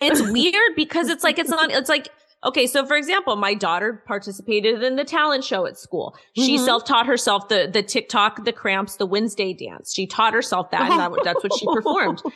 [0.00, 2.08] It's weird because it's like it's not it's like
[2.44, 6.16] okay so for example my daughter participated in the talent show at school.
[6.36, 6.64] She Mhm.
[6.64, 9.92] self-taught herself the the tiktok the cramps the wednesday dance.
[9.94, 12.22] She taught herself that and that, that's what she performed.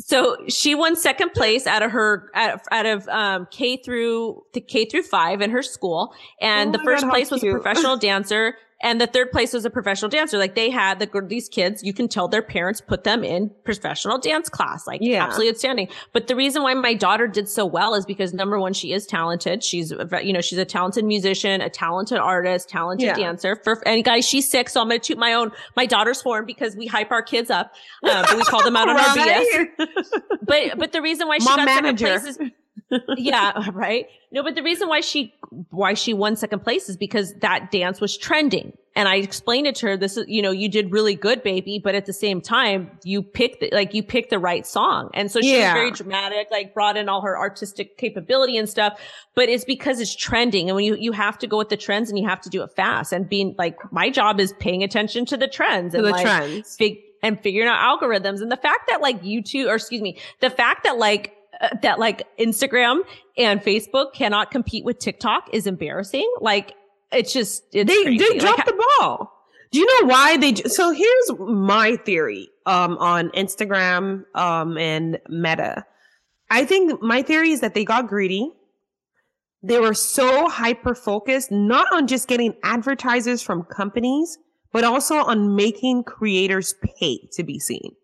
[0.00, 4.42] So she won second place out of her out of, out of um k through
[4.52, 6.12] the k through five in her school.
[6.40, 9.64] And Oh the first God, place was a professional dancer and the third place was
[9.64, 10.36] a professional dancer.
[10.36, 14.18] Like they had the these kids you can tell their parents put them in professional
[14.18, 15.24] dance class like Yeah.
[15.24, 15.88] absolutely outstanding.
[16.12, 19.06] But the reason why my daughter did so well is because number one she is
[19.06, 19.62] talented.
[19.64, 23.14] She's a you know she's a talented musician a talented artist talented Yeah.
[23.16, 23.56] dancer.
[23.64, 26.76] For and guys she's sick so i'm gonna toot my own my daughter's horn because
[26.76, 27.72] we hype our kids up.
[28.02, 29.66] Uh, but we call them out on our bs
[30.42, 32.06] but but the reason why she Mom got manager.
[32.18, 32.50] second place is
[33.18, 34.06] yeah right?
[34.30, 35.32] No but the reason why she
[35.70, 38.72] why she won second place is because that dance was trending.
[38.96, 41.80] And i explained it to her this is you know you did really good baby
[41.82, 45.10] but at the same time you picked the, like you picked the right song.
[45.14, 45.74] And so she Yeah.
[45.74, 49.00] was very dramatic like brought in all her artistic capability and stuff
[49.34, 50.68] but it's because it's trending.
[50.68, 52.62] And when you you have to go with the trends and you have to do
[52.62, 53.12] it fast.
[53.12, 56.22] And being like my job is paying attention to the trends To and the like,
[56.24, 56.76] trends.
[56.76, 58.42] fig- and figuring out algorithms.
[58.42, 61.32] And the fact that like YouTube or excuse me, the fact that like
[61.82, 63.00] that like Instagram
[63.36, 66.30] and Facebook cannot compete with TikTok is embarrassing.
[66.40, 66.74] Like
[67.12, 68.18] it's just it's they crazy.
[68.18, 69.30] they Like, dropped the ball.
[69.72, 70.52] Do you know why they?
[70.52, 75.84] j- So here's my theory um, on Instagram um, and Meta.
[76.50, 78.52] I think my theory is that they got greedy.
[79.62, 84.38] They were so hyper focused, not on just getting advertisers from companies,
[84.72, 87.96] but also on making creators pay to be seen.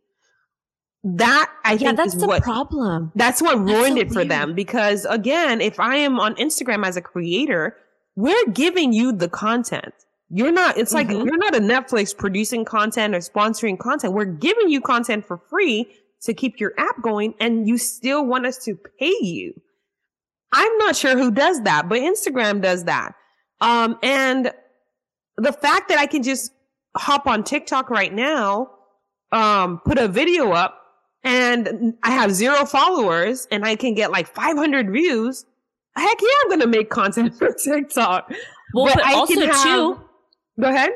[1.03, 3.11] That I yeah, think that's the what problem.
[3.15, 6.85] that's what That's ruined so it for them because again, if I am on Instagram
[6.85, 7.75] as a creator,
[8.17, 9.95] we're giving you the content.
[10.29, 11.25] You're not, it's like Mhm.
[11.25, 14.13] you're not a Netflix producing content or sponsoring content.
[14.13, 15.91] We're giving you content for free
[16.23, 19.55] to keep your app going and you still want us to pay you.
[20.53, 23.15] I'm not sure who does that, but Instagram does that.
[23.63, 24.53] Um, and
[25.39, 26.53] the fact that I can just
[26.97, 28.71] hop on TikTok right now,
[29.33, 30.77] um, put a video up
[31.23, 35.45] and I have zero followers and I can get like 500 views.
[35.97, 38.33] Heck yeah, I'm going to make content for TikTok.
[38.75, 40.01] Well, but, but also have, too.
[40.61, 40.91] Go ahead.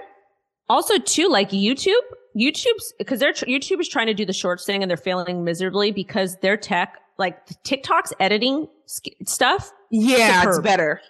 [0.68, 1.92] Also too, like YouTube,
[2.36, 5.90] YouTube's because they're YouTube is trying to do the shorts thing and they're failing miserably
[5.90, 9.72] because their tech, like TikTok's editing stuff.
[9.90, 10.48] Yeah, superb.
[10.48, 11.00] it's better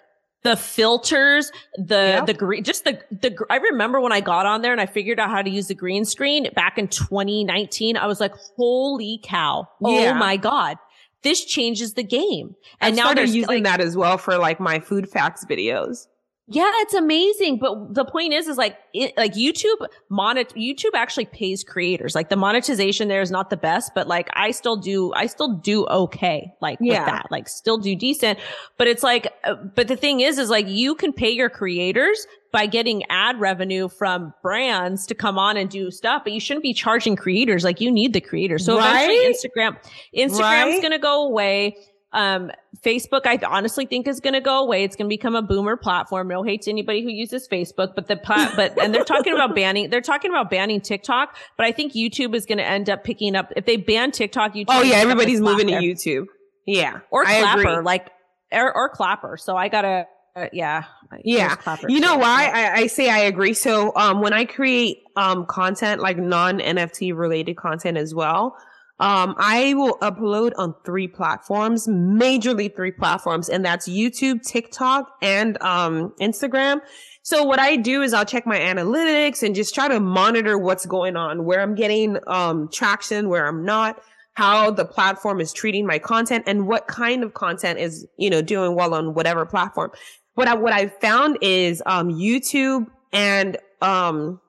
[0.45, 3.35] the filters, the the green, just the the.
[3.49, 5.73] I remember when I got on there and I figured out how to use the
[5.73, 7.97] green screen back in 2019.
[7.97, 9.67] I was like, "Holy cow!
[9.83, 10.77] Oh my god!"
[11.23, 12.55] This changes the game.
[12.79, 16.05] And I now they're using like, that as well for like my food facts videos.
[16.47, 17.57] Yeah, it's amazing.
[17.57, 22.13] But the point is, is like, it, like YouTube monet, YouTube actually pays creators.
[22.13, 25.55] Like the monetization there is not the best, but like I still do, I still
[25.55, 26.53] do okay.
[26.61, 26.99] Like yeah.
[26.99, 28.37] with that, like still do decent.
[28.77, 32.27] But it's like, uh, but the thing is, is like you can pay your creators
[32.51, 36.63] by getting ad revenue from brands to come on and do stuff, but you shouldn't
[36.63, 37.63] be charging creators.
[37.63, 38.63] Like you need the creators.
[38.63, 39.09] So right?
[39.09, 39.77] eventually Instagram,
[40.15, 40.81] Instagram's right?
[40.81, 41.75] going to go away.
[42.15, 42.49] Um,
[42.81, 44.85] Facebook, I honestly think is going to go away.
[44.85, 46.29] It's going to become a boomer platform.
[46.29, 49.53] No hate to anybody who uses Facebook, but the plat, but, and they're talking about
[49.53, 53.03] banning, they're talking about banning TikTok, but I think YouTube is going to end up
[53.03, 54.65] picking up, if they ban TikTok, YouTube.
[54.69, 56.27] Oh yeah, everybody's moving to YouTube.
[56.65, 56.99] Yeah.
[57.11, 58.09] Or Clapper, like,
[58.51, 59.35] or, or Clapper.
[59.35, 60.05] So I gotta,
[60.37, 60.85] uh, yeah.
[61.23, 61.55] Yeah.
[61.87, 63.53] You know why I, I, say I agree.
[63.53, 68.55] So, um, when I create, um, content, like non NFT related content as well,
[68.99, 75.61] um, I will upload on three platforms, majorly three platforms, and that's YouTube, TikTok, and
[75.61, 76.79] um, Instagram.
[77.21, 80.85] So what I do is I'll check my analytics and just try to monitor what's
[80.85, 84.01] going on, where I'm getting um, traction, where I'm not,
[84.35, 88.41] how the platform is treating my content, and what kind of content is you know
[88.41, 89.91] doing well on whatever platform.
[90.35, 94.39] What I what I found is um, YouTube and um,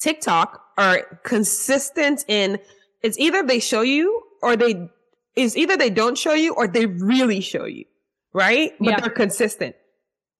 [0.00, 2.58] TikTok are consistent in
[3.06, 4.90] it's either they show you or they
[5.36, 7.84] is either they don't show you or they really show you,
[8.32, 8.72] right?
[8.80, 9.00] But yeah.
[9.00, 9.76] they're consistent.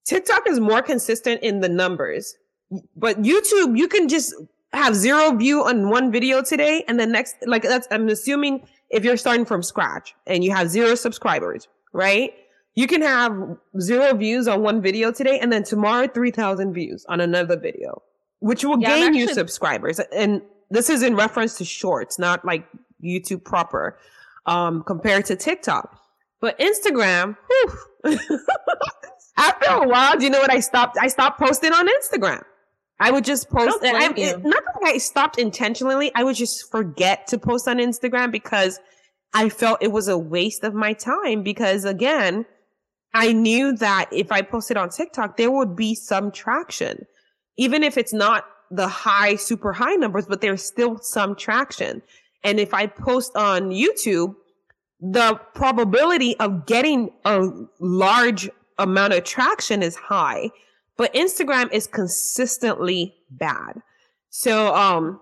[0.05, 2.35] TikTok is more consistent in the numbers,
[2.95, 4.33] but YouTube, you can just
[4.73, 9.05] have zero view on one video today and the next, like that's, I'm assuming if
[9.05, 12.33] you're starting from scratch and you have zero subscribers, right?
[12.75, 17.21] You can have zero views on one video today and then tomorrow 3000 views on
[17.21, 18.01] another video,
[18.39, 19.99] which will yeah, gain actually- you subscribers.
[19.99, 22.67] And this is in reference to shorts, not like
[23.03, 23.97] YouTube proper,
[24.45, 25.99] um, compared to TikTok.
[26.39, 27.35] But Instagram,
[29.37, 30.97] after a while, do you know what I stopped?
[30.99, 32.43] I stopped posting on Instagram.
[32.99, 33.79] I would just post.
[33.83, 36.11] I, I, it, not that I stopped intentionally.
[36.15, 38.79] I would just forget to post on Instagram because
[39.33, 41.43] I felt it was a waste of my time.
[41.43, 42.45] Because again,
[43.13, 47.05] I knew that if I posted on TikTok, there would be some traction,
[47.57, 52.01] even if it's not the high, super high numbers, but there's still some traction.
[52.43, 54.35] And if I post on YouTube,
[54.99, 57.49] the probability of getting a
[57.79, 60.49] large amount of traction is high,
[60.97, 63.81] but Instagram is consistently bad.
[64.29, 65.19] So, um,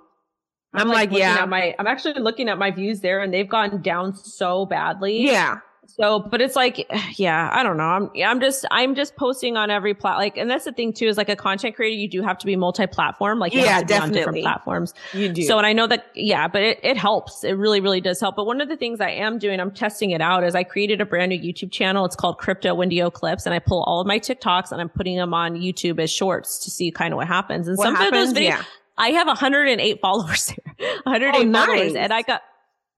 [0.74, 3.48] I'm, I'm like, like yeah, my, I'm actually looking at my views there and they've
[3.48, 5.22] gone down so badly.
[5.22, 5.60] Yeah.
[5.88, 7.84] So, but it's like, yeah, I don't know.
[7.84, 10.18] I'm, I'm just, I'm just posting on every plat.
[10.18, 12.46] Like, and that's the thing too, is like a content creator, you do have to
[12.46, 13.40] be multi-platform.
[13.40, 14.18] Like, yeah, definitely.
[14.20, 14.94] different platforms.
[15.14, 15.44] You do.
[15.44, 17.44] So, and I know that, yeah, but it, it helps.
[17.44, 18.36] It really, really does help.
[18.36, 21.02] But one of the things I am doing, I'm testing it out is I created
[21.02, 22.06] a brand new YouTube channel.
[22.06, 23.46] It's called Crypto Wendy O Clips.
[23.46, 26.60] And I pull all of my TikToks and I'm putting them on YouTube as shorts
[26.60, 27.68] to see kind of what happens.
[27.68, 28.30] And what some happens?
[28.30, 28.64] of those videos, yeah.
[28.98, 31.66] I have 108 followers there, 108 oh, nice.
[31.66, 31.96] followers.
[31.96, 32.42] And I got,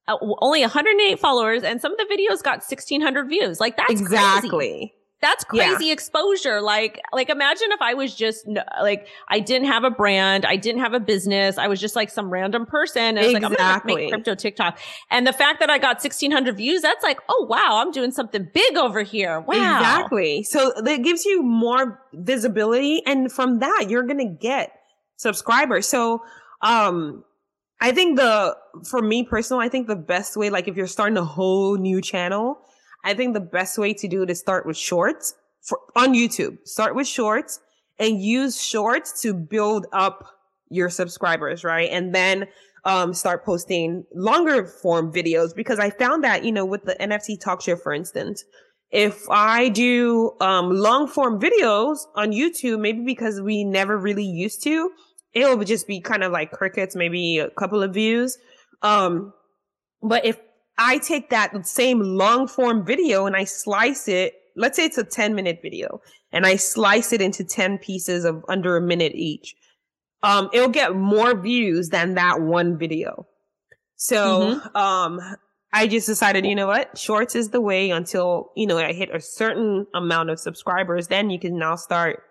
[0.08, 3.60] uh, only 108 followers and some of the videos got 1600 views.
[3.60, 4.50] Like that's exactly.
[4.50, 4.94] Crazy.
[5.20, 5.94] That's crazy yeah.
[5.94, 6.62] exposure.
[6.62, 8.48] Like, like imagine if I was just
[8.80, 10.46] like, I didn't have a brand.
[10.46, 11.58] I didn't have a business.
[11.58, 13.18] I was just like some random person.
[13.18, 13.42] And exactly.
[13.42, 14.80] like, I'm to make crypto TikTok.
[15.10, 18.48] And the fact that I got 1600 views, that's like, oh, wow, I'm doing something
[18.54, 19.40] big over here.
[19.40, 19.80] Wow.
[19.80, 20.44] Exactly.
[20.44, 23.02] So that gives you more visibility.
[23.08, 24.72] And from that, you're to get
[25.16, 25.88] subscribers.
[25.88, 26.22] So,
[26.62, 27.24] um,
[27.80, 28.56] I think the,
[28.90, 32.02] for me personally, I think the best way, like if you're starting a whole new
[32.02, 32.60] channel,
[33.04, 36.58] I think the best way to do it is start with shorts for, on YouTube.
[36.66, 37.60] Start with shorts
[38.00, 40.28] and use shorts to build up
[40.70, 41.90] your subscribers, right?
[41.92, 42.48] And then,
[42.84, 47.40] um, start posting longer form videos because I found that, you know, with the NFT
[47.40, 48.44] talk show, for instance,
[48.92, 54.64] if I do, um, long form videos on YouTube, maybe because we never really used
[54.64, 54.92] to,
[55.34, 58.38] it will just be kind of like crickets, maybe a couple of views.
[58.82, 59.34] Um,
[60.02, 60.38] but if
[60.78, 65.04] I take that same long form video and I slice it let's say it's a
[65.04, 66.02] 10 minute video
[66.34, 69.56] and I slice it into 10 pieces of under a minute each,
[70.24, 73.28] um, it'll get more views than that one video.
[73.96, 74.78] So, mm-hmm.
[74.78, 75.22] um,
[75.74, 76.98] I just decided, you know what?
[76.98, 81.08] Shorts is the way until, you know, I hit a certain amount of subscribers.
[81.08, 82.24] Then you can now start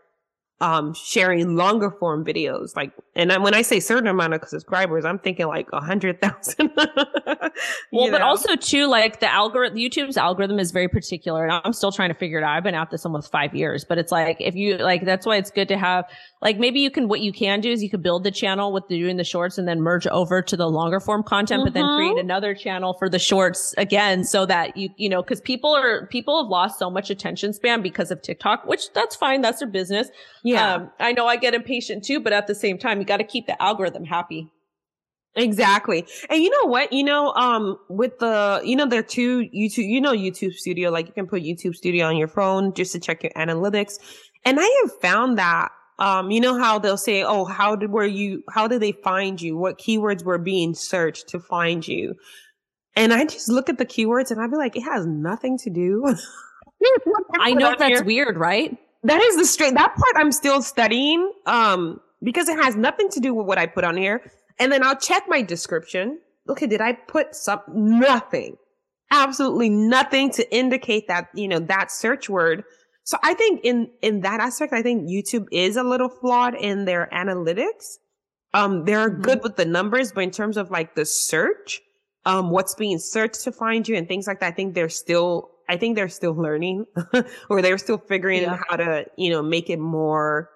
[0.61, 5.19] um sharing longer form videos like and when i say certain amount of subscribers i'm
[5.19, 8.11] thinking like a hundred thousand well know?
[8.11, 12.11] but also too like the algorithm youtube's algorithm is very particular and i'm still trying
[12.11, 14.55] to figure it out i've been at this almost five years but it's like if
[14.55, 16.05] you like that's why it's good to have
[16.43, 18.87] like maybe you can what you can do is you could build the channel with
[18.89, 21.67] the, doing the shorts and then merge over to the longer form content mm-hmm.
[21.67, 22.19] but then create mm-hmm.
[22.19, 26.43] another channel for the shorts again so that you you know because people are people
[26.43, 30.09] have lost so much attention span because of tiktok which that's fine that's their business
[30.47, 30.75] yeah.
[30.75, 33.25] Um, I know I get impatient too, but at the same time, you got to
[33.25, 34.51] keep the algorithm happy.
[35.35, 36.07] Exactly.
[36.31, 36.93] And you know what?
[36.93, 40.91] You know, um, with the, you know, there are two YouTube, you know, YouTube Studio,
[40.91, 43.99] like you can put YouTube Studio on your phone just to check your analytics.
[44.45, 48.07] And I have found that, um, you know how they'll say, oh, how did, were
[48.07, 49.57] you, how did they find you?
[49.57, 52.15] What keywords were being searched to find you?
[52.95, 55.71] And I just look at the keywords and I'd be like, it has nothing to
[55.71, 56.03] do.
[57.41, 58.05] I know that's here.
[58.05, 58.79] weird, right?
[59.07, 63.21] that is the straight that part I'm still studying um because it has nothing to
[63.21, 64.31] do with what I put on here.
[64.59, 66.19] And then I'll check my description.
[66.49, 68.57] Okay, did I put some nothing?
[69.11, 72.65] Absolutely nothing to indicate that, you know, that search word.
[73.05, 76.87] So I think in in that aspect, I think YouTube is a little flawed in
[76.87, 77.99] their analytics.
[78.53, 79.23] Um, they're mm-hmm.
[79.23, 81.81] good with the numbers, but in terms of like the search,
[82.25, 85.51] um, what's being searched to find you and things like that, I think they're still
[85.69, 86.87] I think they're still learning
[87.49, 88.55] or they're still figuring yeah.
[88.55, 90.51] out how to, you know, make it more,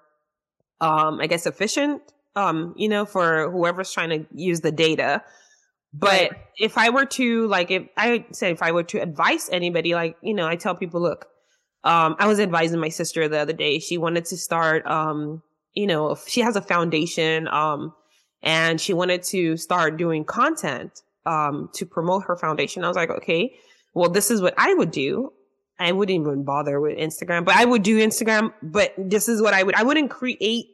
[0.80, 2.02] um, I guess efficient,
[2.36, 5.22] um, you know, for whoever's trying to use the data.
[5.92, 6.30] But right.
[6.56, 10.16] if I were to like, if I say, if I were to advise anybody, like,
[10.22, 11.26] you know, I tell people, look,
[11.82, 13.78] um, I was advising my sister the other day.
[13.78, 15.42] She wanted to start, um,
[15.74, 17.92] you know, she has a foundation, um,
[18.42, 22.84] and she wanted to start doing content, um, to promote her foundation.
[22.84, 23.54] I was like, okay,
[23.94, 25.32] well, this is what I would do.
[25.80, 28.52] I wouldn't even bother with Instagram, but I would do Instagram.
[28.62, 30.66] But this is what I would, I wouldn't create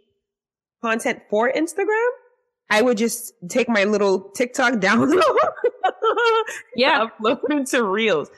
[0.82, 2.08] content for Instagram.
[2.68, 5.22] I would just take my little TikTok download.
[6.74, 7.06] yeah.
[7.22, 8.28] Upload into reels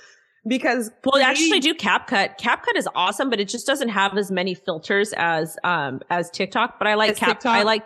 [0.47, 2.39] because well, actually do CapCut.
[2.39, 6.79] CapCut is awesome, but it just doesn't have as many filters as, um, as TikTok,
[6.79, 7.57] but I like Cap, TikTok?
[7.57, 7.85] I like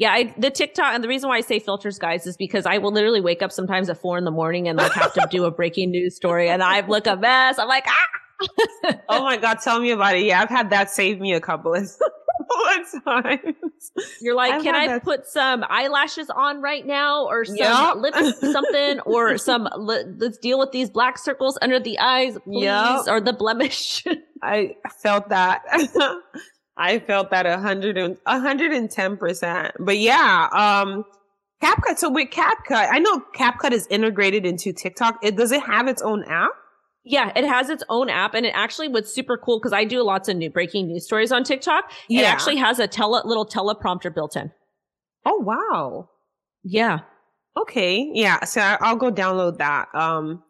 [0.00, 2.78] yeah, I, the TikTok and the reason why I say filters, guys, is because I
[2.78, 5.44] will literally wake up sometimes at four in the morning and like have to do
[5.44, 7.58] a breaking news story, and I look a mess.
[7.58, 8.94] I'm like, ah.
[9.10, 10.24] oh my god, tell me about it.
[10.24, 11.82] Yeah, I've had that save me a couple of
[13.04, 13.44] times.
[14.22, 15.04] You're like, I've can I that...
[15.04, 17.96] put some eyelashes on right now, or some yep.
[17.96, 19.68] lip something, or some?
[19.76, 23.02] Let's deal with these black circles under the eyes, please, yep.
[23.06, 24.06] or the blemish.
[24.42, 25.60] I felt that.
[26.76, 29.74] I felt that a hundred and a hundred and ten percent.
[29.78, 31.04] But yeah, um,
[31.62, 31.98] CapCut.
[31.98, 35.18] So with CapCut, I know CapCut is integrated into TikTok.
[35.22, 36.52] It does it have its own app?
[37.04, 40.02] Yeah, it has its own app, and it actually was super cool because I do
[40.02, 41.90] lots of new breaking news stories on TikTok.
[42.08, 42.20] Yeah.
[42.20, 44.50] It actually has a tele little teleprompter built in.
[45.24, 46.10] Oh wow!
[46.62, 47.00] Yeah.
[47.56, 48.10] Okay.
[48.12, 48.44] Yeah.
[48.44, 49.88] So I'll go download that.
[49.94, 50.42] Um,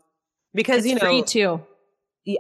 [0.55, 1.61] because it's you know, free too.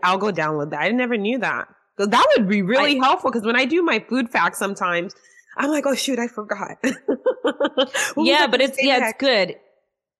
[0.02, 0.80] I'll go download that.
[0.80, 1.68] I never knew that.
[2.00, 5.14] So that would be really I, helpful because when I do my food facts sometimes,
[5.58, 6.78] I'm like, oh shoot, I forgot.
[8.16, 9.56] yeah, but it's yeah, it's good.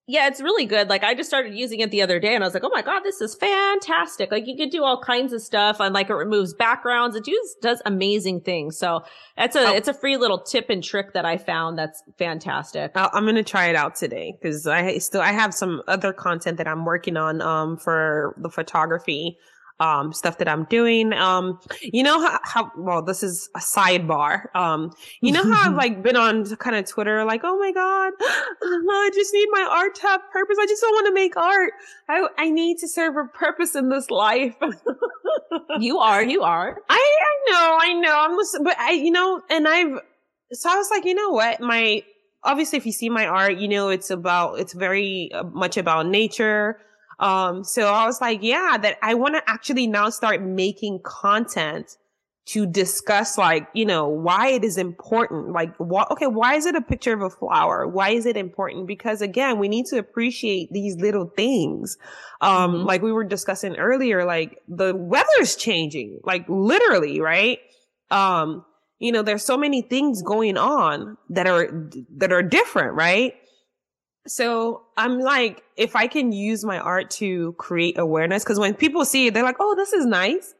[0.06, 0.90] Yeah, it's really good.
[0.90, 2.82] Like I just started using it the other day and I was like, oh my
[2.82, 4.30] God, this is fantastic.
[4.30, 7.16] Like you can do all kinds of stuff and like it removes backgrounds.
[7.16, 8.76] It does, does amazing things.
[8.76, 9.04] So
[9.38, 9.72] that's a, oh.
[9.72, 11.78] it's a free little tip and trick that I found.
[11.78, 12.92] That's fantastic.
[12.94, 16.12] i am going to try it out today because I still, I have some other
[16.12, 19.38] content that I'm working on, um, for the photography
[19.80, 21.12] um, stuff that I'm doing.
[21.14, 24.54] Um, you know how, how, well, this is a sidebar.
[24.54, 28.12] Um, you know how I've like been on kind of Twitter, like, oh my God,
[28.20, 30.58] I just need my art to have purpose.
[30.60, 31.72] I just don't want to make art.
[32.08, 34.54] I, I need to serve a purpose in this life.
[35.80, 36.78] you are, you are.
[36.88, 38.14] I, I know, I know.
[38.14, 40.00] I'm listening, but I, you know, and I've,
[40.52, 41.60] so I was like, you know what?
[41.60, 42.02] My,
[42.44, 46.06] obviously, if you see my art, you know, it's about, it's very uh, much about
[46.06, 46.78] nature
[47.20, 51.96] um, so I was like, yeah, that I want to actually now start making content
[52.46, 55.52] to discuss like, you know, why it is important.
[55.52, 57.86] Like, what, okay, why is it a picture of a flower?
[57.86, 58.86] Why is it important?
[58.86, 61.98] Because again, we need to appreciate these little things.
[62.40, 62.86] Um, mm-hmm.
[62.86, 67.58] like we were discussing earlier, like the weather's changing, like literally, right?
[68.10, 68.64] Um,
[68.98, 73.34] you know, there's so many things going on that are, that are different, right?
[74.26, 79.04] So I'm like, if I can use my art to create awareness, because when people
[79.04, 80.54] see it, they're like, oh, this is nice.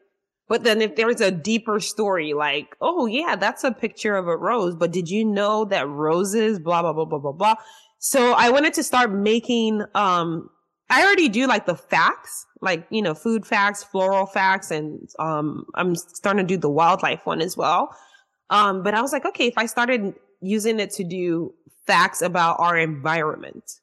[0.49, 4.37] But then if there's a deeper story, like, oh yeah, that's a picture of a
[4.37, 7.55] rose, but did you know that roses, blah, blah, blah, blah, blah, blah.
[7.99, 10.49] So I wanted to start making, um,
[10.89, 15.67] I already do like the facts, like, you know, food facts, floral facts, and, um,
[15.75, 17.95] I'm starting to do the wildlife one as well.
[18.49, 21.55] Um, but I was like, okay, if I started using it to do
[21.86, 23.80] facts about our environment,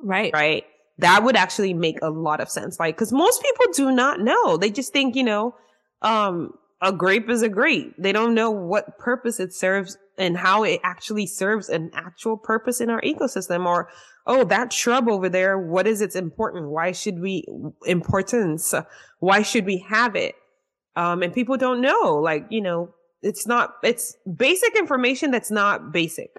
[0.00, 0.64] right, right,
[0.98, 2.78] that would actually make a lot of sense.
[2.78, 4.56] Like, cause most people do not know.
[4.56, 5.54] They just think, you know,
[6.02, 7.94] um, a grape is a grape.
[7.98, 12.80] They don't know what purpose it serves and how it actually serves an actual purpose
[12.80, 13.88] in our ecosystem or,
[14.26, 16.68] oh, that shrub over there, what is its important?
[16.68, 17.44] Why should we
[17.86, 18.74] importance?
[19.18, 20.34] Why should we have it?
[20.96, 22.94] Um, and people don't know, like, you know,
[23.24, 26.30] it's not, it's basic information that's not basic.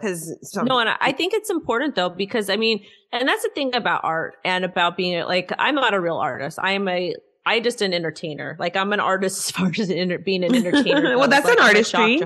[0.00, 3.48] Cause some- no, and I think it's important though, because I mean, and that's the
[3.54, 6.58] thing about art and about being like, I'm not a real artist.
[6.60, 7.14] I am a
[7.46, 8.56] I just an entertainer.
[8.58, 9.88] Like I'm an artist as far as
[10.24, 11.16] being an entertainer.
[11.16, 12.22] well, that's like, an artistry.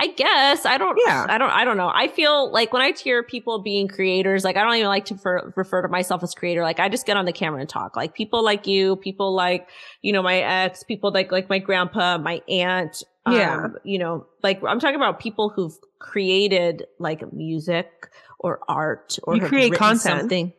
[0.00, 0.96] I guess I don't.
[1.04, 1.26] Yeah.
[1.28, 1.50] I don't.
[1.50, 1.90] I don't know.
[1.92, 5.16] I feel like when I hear people being creators, like I don't even like to
[5.16, 6.62] for, refer to myself as creator.
[6.62, 7.96] Like I just get on the camera and talk.
[7.96, 9.68] Like people like you, people like
[10.02, 13.02] you know my ex, people like like my grandpa, my aunt.
[13.28, 13.64] Yeah.
[13.64, 19.36] Um, you know, like I'm talking about people who've created like music or art or
[19.36, 20.20] you create content.
[20.20, 20.52] something.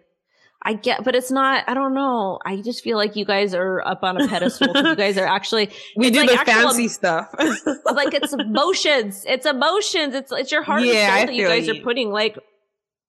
[0.61, 2.39] I get, but it's not, I don't know.
[2.45, 4.75] I just feel like you guys are up on a pedestal.
[4.75, 7.33] you guys are actually, we do like the fancy stuff.
[7.85, 9.23] like it's emotions.
[9.25, 10.13] It's emotions.
[10.13, 11.75] It's, it's your heart yeah, and soul that you guys you.
[11.75, 12.37] are putting like,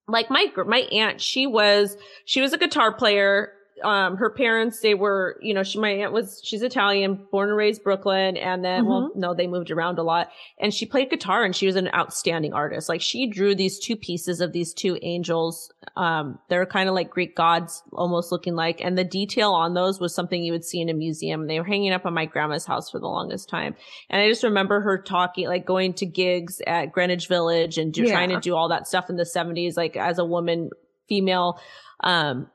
[0.07, 3.53] like my, my aunt, she was, she was a guitar player
[3.83, 7.57] um her parents they were you know she my aunt was she's italian born and
[7.57, 8.91] raised brooklyn and then mm-hmm.
[8.91, 10.31] well no they moved around a lot.
[10.59, 12.89] And she played guitar and she was an outstanding artist.
[12.89, 17.11] Like she drew these two pieces of these two angels um they're kind of like
[17.11, 18.81] greek gods almost looking like.
[18.81, 21.47] And the detail on those was something you would see in a museum.
[21.47, 23.75] They were hanging up on my grandma's house for the longest time.
[24.09, 28.03] And i just remember her talking like going to gigs at greenwich village and do,
[28.03, 28.13] yeah.
[28.13, 30.71] trying to do all that stuff in the 70s like as a woman
[31.09, 31.61] female
[32.03, 32.49] um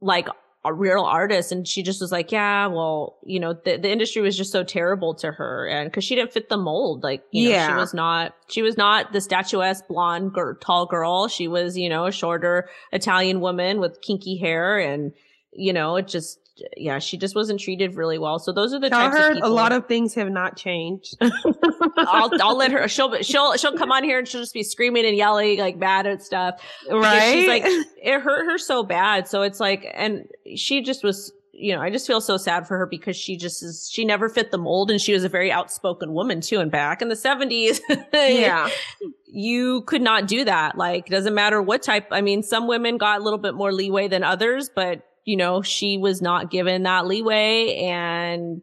[0.00, 0.28] like
[0.64, 1.52] a real artist.
[1.52, 4.64] And she just was like yeah well you know the, the industry was just so
[4.64, 5.66] terrible to her.
[5.66, 7.02] And because she didn't fit the mold.
[7.02, 7.68] Like you know, yeah.
[7.68, 11.28] she was not she was not the statuesque blonde girl, tall girl.
[11.28, 14.78] She was you know a shorter italian woman with kinky hair.
[14.78, 15.12] And
[15.52, 16.38] you know it just
[16.76, 18.38] yeah, she just wasn't treated really well.
[18.38, 19.48] So those are the Tell types her of people.
[19.48, 21.16] A lot of things have not changed.
[21.20, 22.86] I'll I'll let her.
[22.92, 26.06] She'll she'll she'll come on here and she'll just be screaming and yelling like mad
[26.06, 26.60] at stuff.
[26.90, 27.32] Right?
[27.32, 27.62] She's like
[28.02, 29.28] it hurt her so bad.
[29.28, 31.32] So it's like, and she just was.
[31.54, 33.88] You know, I just feel so sad for her because she just is.
[33.92, 36.60] She never fit the mold, and she was a very outspoken woman too.
[36.60, 37.80] And back in the seventies,
[38.12, 38.68] yeah,
[39.26, 40.76] you could not do that.
[40.76, 42.08] Like, doesn't matter what type.
[42.10, 45.62] I mean, some women got a little bit more leeway than others, but you know,
[45.62, 48.60] she was not given that leeway and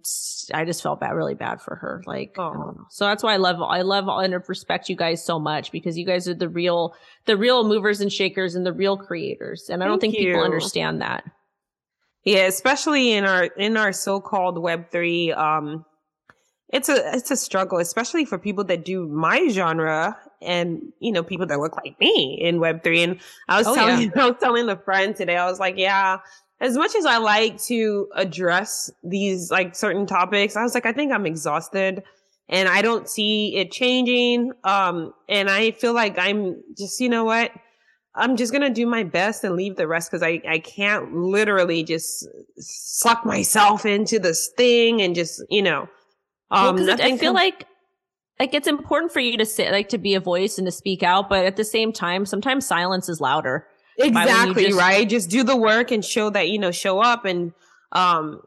[0.53, 2.03] I just felt bad, really bad for her.
[2.05, 2.85] Like, oh.
[2.89, 6.05] so that's why I love, I love and respect you guys so much because you
[6.05, 6.95] guys are the real,
[7.25, 9.69] the real movers and shakers and the real creators.
[9.69, 10.25] And I don't think you.
[10.25, 11.23] people understand that.
[12.25, 15.85] Yeah, especially in our, in our so-called web three, um,
[16.67, 21.23] it's a, it's a struggle, especially for people that do my genre and, you know,
[21.23, 23.01] people that look like me in web three.
[23.01, 24.09] And I was oh, telling, yeah.
[24.23, 26.19] I was telling the friend today, I was like, yeah,
[26.61, 30.93] as much as I like to address these like certain topics, I was like, I
[30.93, 32.03] think I'm exhausted
[32.49, 34.51] and I don't see it changing.
[34.63, 37.51] Um, and I feel like I'm just, you know what?
[38.15, 41.15] I'm just going to do my best and leave the rest because I, I can't
[41.15, 45.87] literally just suck myself into this thing and just, you know,
[46.51, 47.65] um, well, I feel like
[48.39, 51.03] like it's important for you to sit like to be a voice and to speak
[51.03, 53.67] out, but at the same time, sometimes silence is louder.
[53.99, 55.07] Exactly, just, right?
[55.07, 57.53] Just do the work and show that, you know, show up and
[57.91, 58.41] um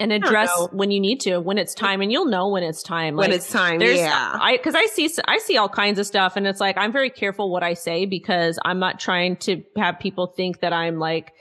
[0.00, 3.14] and address when you need to when it's time and you'll know when it's time
[3.14, 6.06] like, when it's time there's yeah i because i see i see all kinds of
[6.06, 9.62] stuff and it's like i'm very careful what i say because i'm not trying to
[9.76, 11.34] have people think that i'm like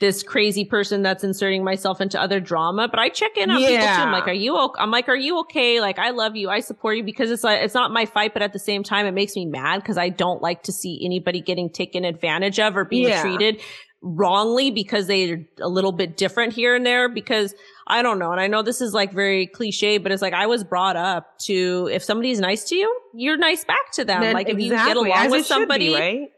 [0.00, 3.68] this crazy person that's inserting myself into other drama, but I check in on yeah.
[3.68, 4.02] people too.
[4.02, 4.80] I'm like, are you okay?
[4.80, 5.80] I'm like, are you okay?
[5.80, 6.50] Like, I love you.
[6.50, 9.06] I support you because it's like, it's not my fight, but at the same time,
[9.06, 12.76] it makes me mad because I don't like to see anybody getting taken advantage of
[12.76, 13.22] or being yeah.
[13.22, 13.60] treated
[14.02, 17.54] wrongly because they're a little bit different here and there because
[17.86, 18.32] I don't know.
[18.32, 21.38] And I know this is like very cliche, but it's like I was brought up
[21.40, 24.20] to if somebody's nice to you, you're nice back to them.
[24.20, 26.31] Then like if exactly, you get along with somebody, be, right?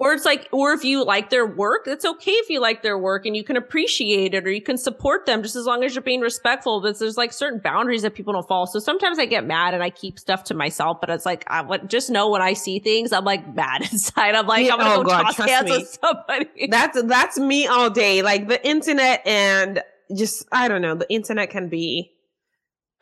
[0.00, 2.96] Or it's like, or if you like their work, it's okay if you like their
[2.96, 5.94] work and you can appreciate it or you can support them just as long as
[5.94, 6.80] you're being respectful.
[6.80, 8.64] But there's like certain boundaries that people don't follow.
[8.64, 11.60] So sometimes I get mad and I keep stuff to myself, but it's like, I
[11.60, 14.34] would just know when I see things, I'm like mad inside.
[14.34, 15.78] I'm like, yeah, I'm gonna oh go God, toss hands me.
[15.78, 16.68] with somebody.
[16.70, 18.22] That's, that's me all day.
[18.22, 19.82] Like the internet and
[20.16, 22.10] just, I don't know, the internet can be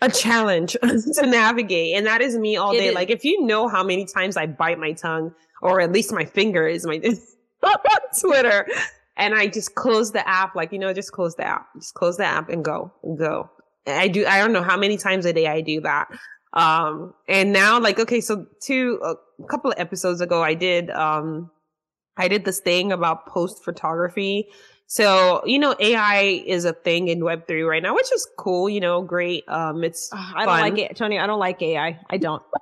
[0.01, 1.97] a challenge to navigate.
[1.97, 2.89] And that is me all It day.
[2.89, 2.95] is.
[2.95, 6.25] Like if you know how many times I bite my tongue, or at least my
[6.25, 6.99] finger is my
[8.21, 8.67] Twitter,
[9.17, 11.67] and I just close the app, like, you know, just close the app.
[11.77, 12.93] Just close the app and go.
[13.19, 13.51] Go.
[13.87, 16.09] I do I don't know how many times a day I do that.
[16.53, 19.15] Um and now like okay, so two a
[19.49, 21.51] couple of episodes ago I did um
[22.17, 24.49] I did this thing about post photography.
[24.91, 28.81] So, you know, AI is a thing in Web3 right now, which is cool, you
[28.81, 29.45] know, great.
[29.47, 31.19] Um it's I don't like it, Tony.
[31.19, 32.01] I don't like AI.
[32.11, 32.43] I don't.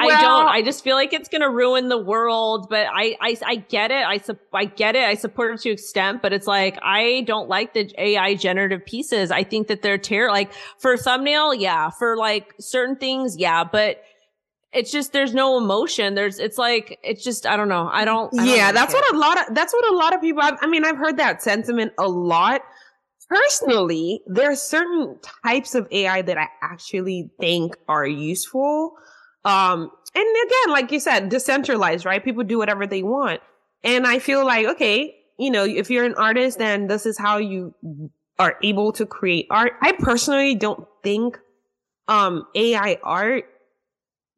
[0.00, 0.46] I don't.
[0.46, 2.68] I just feel like it's going to ruin the world.
[2.70, 4.06] But I, I, I get it.
[4.06, 5.04] I, sup- I get it.
[5.04, 6.22] I support it to extent.
[6.22, 9.32] But it's like I don't like the AI generative pieces.
[9.32, 10.34] I think that they're terrible.
[10.34, 11.90] Like for thumbnail, yeah.
[11.90, 13.64] For like certain things, yeah.
[13.64, 14.02] But
[14.72, 16.14] it's just there's no emotion.
[16.14, 16.38] There's.
[16.38, 17.88] It's like it's just I don't know.
[17.90, 18.32] I don't.
[18.38, 20.42] I don't yeah, that's what a lot of that's what a lot of people.
[20.42, 22.62] I've, I mean, I've heard that sentiment a lot.
[23.28, 28.94] Personally, there are certain types of AI that I actually think are useful.
[29.44, 32.22] Um, and again, like you said, decentralized, right?
[32.22, 33.40] People do whatever they want,
[33.84, 37.38] and I feel like okay, you know, if you're an artist, then this is how
[37.38, 37.74] you
[38.38, 39.72] are able to create art.
[39.80, 41.38] I personally don't think
[42.06, 43.46] um AI art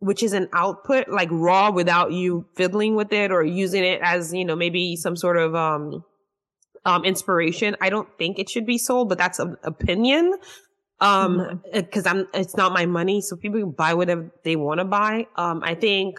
[0.00, 4.32] which is an output like raw without you fiddling with it or using it as
[4.32, 6.02] you know maybe some sort of um
[6.84, 7.76] um inspiration.
[7.80, 10.34] I don't think it should be sold but that's an opinion.
[11.00, 14.84] Um because i'm it's not my money so people can buy whatever they want to
[14.84, 15.26] buy.
[15.36, 16.18] Um i think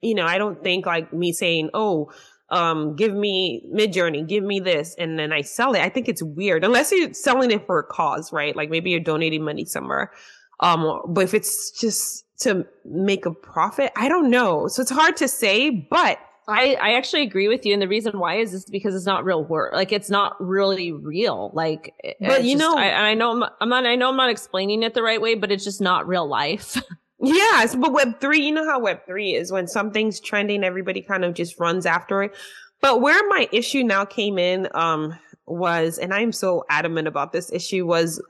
[0.00, 2.10] you know i don't think like me saying oh
[2.48, 5.80] um give me Midjourney give me this and then i sell it.
[5.80, 6.64] I think it's weird.
[6.64, 8.56] Unless you're selling it for a cause right?
[8.56, 10.12] Like maybe you're donating money somewhere.
[10.60, 15.16] Um but if it's just to make a profit i don't know so it's hard
[15.16, 16.18] to say but
[16.48, 17.72] I, I actually agree with you.
[17.72, 19.72] And the reason why is is because it's not real work.
[19.74, 21.52] Like it's not really real.
[21.54, 24.16] Like, But you just- know- I, I know I'm not, I'm not, I know I'm
[24.16, 26.82] not explaining it the right way, but it's just not real life.
[27.20, 31.24] yes but web 3 you know how web 3 is when something's trending everybody kind
[31.24, 32.32] of just runs after it
[32.80, 35.16] but where my issue now came in um
[35.46, 38.20] was and i'm so adamant about this issue was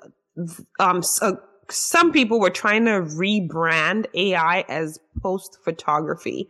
[0.79, 1.39] um so
[1.69, 6.49] some people were trying to rebrand ai as post photography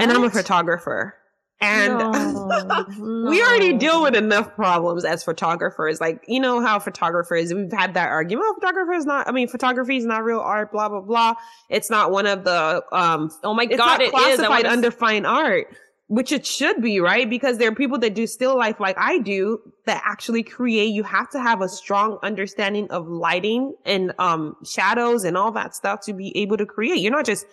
[0.00, 1.14] and i'm a photographer
[1.60, 2.84] and No,
[3.30, 6.00] we already deal with enough problems as photographers.
[6.00, 8.46] Like, you know how photographers, we've had that argument.
[8.48, 11.34] Oh, photographer is not, I mean, photography is not real art, blah, blah, blah.
[11.70, 14.14] It's not one of the, um, Oh my it's god, not it is.
[14.14, 15.74] I classified under fine art,
[16.08, 17.28] which it should be, right?
[17.28, 20.86] Because there are people that do still life like I do that actually create.
[20.86, 25.74] You have to have a strong understanding of lighting and, um, shadows and all that
[25.74, 26.98] stuff to be able to create.
[26.98, 27.46] You're not just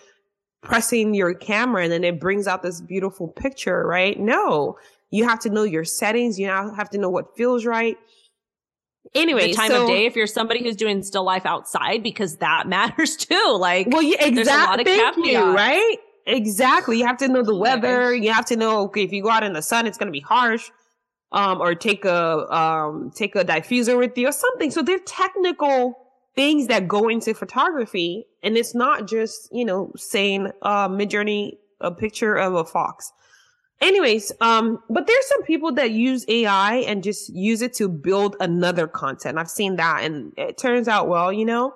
[0.62, 4.18] pressing your camera and then it brings out this beautiful picture, right?
[4.20, 4.76] No,
[5.10, 6.38] you have to know your settings.
[6.38, 7.96] You now have to know what feels right.
[9.14, 12.36] Anyway, the time so, of day if you're somebody who's doing still life outside because
[12.36, 13.56] that matters too.
[13.58, 15.34] Like, Well, yeah, There's a lot exactly.
[15.34, 15.96] of you, right?
[16.26, 16.98] Exactly.
[16.98, 18.14] You have to know the weather.
[18.14, 20.12] You have to know okay, if you go out in the sun, it's going to
[20.12, 20.70] be harsh.
[21.32, 24.70] Um, or take a um take a diffuser with you or something.
[24.70, 25.96] So there are technical
[26.36, 31.90] things that go into photography, and it's not just you know saying uh Midjourney a
[31.90, 33.12] picture of a fox.
[33.80, 38.36] Anyways, um, but there's some people that use AI and just use it to build
[38.38, 39.38] another content.
[39.38, 41.74] I've seen that, and it turns out well, you know.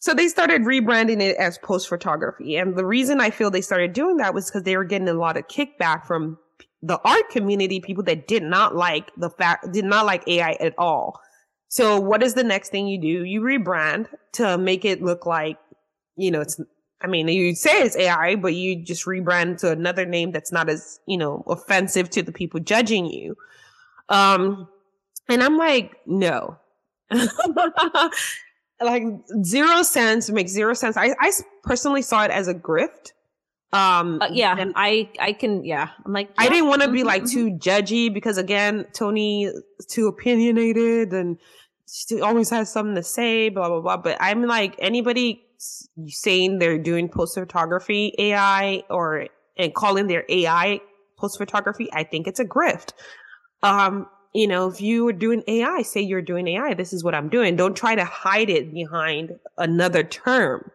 [0.00, 2.56] So they started rebranding it as post photography.
[2.56, 5.14] And the reason I feel they started doing that was because they were getting a
[5.14, 6.38] lot of kickback from
[6.82, 10.74] the art community, people that did not like the fact, did not like AI at
[10.78, 11.20] all.
[11.68, 13.24] So what is the next thing you do?
[13.24, 15.58] You rebrand to make it look like,
[16.16, 16.60] you know, it's,
[17.00, 20.68] I mean, you say it's AI, but you just rebrand to another name that's not
[20.68, 23.36] as, you know, offensive to the people judging you.
[24.08, 24.68] Um,
[25.28, 26.56] and I'm like, no.
[28.82, 29.04] like
[29.42, 30.96] zero sense makes zero sense.
[30.96, 33.12] I, I personally saw it as a grift.
[33.72, 35.90] Um, uh, yeah, and I, I can, yeah.
[36.04, 39.50] I'm like, I didn't want to be mhm, like too judgy because again, Tony
[39.88, 41.38] too opinionated and
[41.86, 43.96] she always has something to say, blah blah blah.
[43.98, 45.44] But I'm like anybody
[46.06, 50.80] saying they're doing post photography AI or and calling their AI
[51.18, 52.92] post photography, I think it's a grift.
[53.62, 56.74] Um, you know, if you are doing AI, say you're doing AI.
[56.74, 57.56] This is what I'm doing.
[57.56, 60.70] Don't try to hide it behind another term.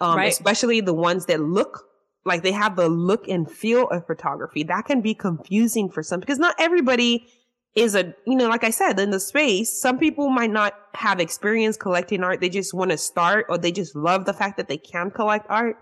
[0.00, 0.28] Um, Right.
[0.32, 1.84] especially the ones that look
[2.24, 4.62] like they have the look and feel of photography.
[4.64, 7.26] That can be confusing for some because not everybody
[7.74, 11.20] is a, you know, like I said, in the space, some people might not have
[11.20, 12.40] experience collecting art.
[12.40, 15.46] They just want to start or they just love the fact that they can collect
[15.48, 15.76] art.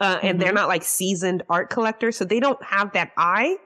[0.00, 0.54] Uh, and they're Mhm.
[0.54, 2.16] not like seasoned art collectors.
[2.16, 3.56] So they don't have that eye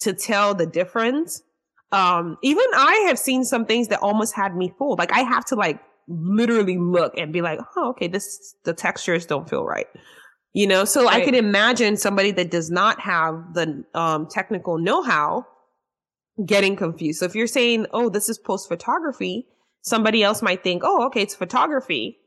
[0.00, 1.42] to tell the difference.
[1.90, 4.98] Um, even I have seen some things that almost had me fooled.
[4.98, 9.26] Like I have to like literally look and be like, oh, okay, this the textures
[9.26, 9.86] don't feel right.
[10.54, 11.22] You know, so right.
[11.22, 15.46] I could imagine somebody that does not have the um, technical know-how
[16.44, 17.20] getting confused.
[17.20, 19.46] So if you're saying, oh, this is post photography,
[19.82, 22.18] somebody else might think, oh, okay, it's photography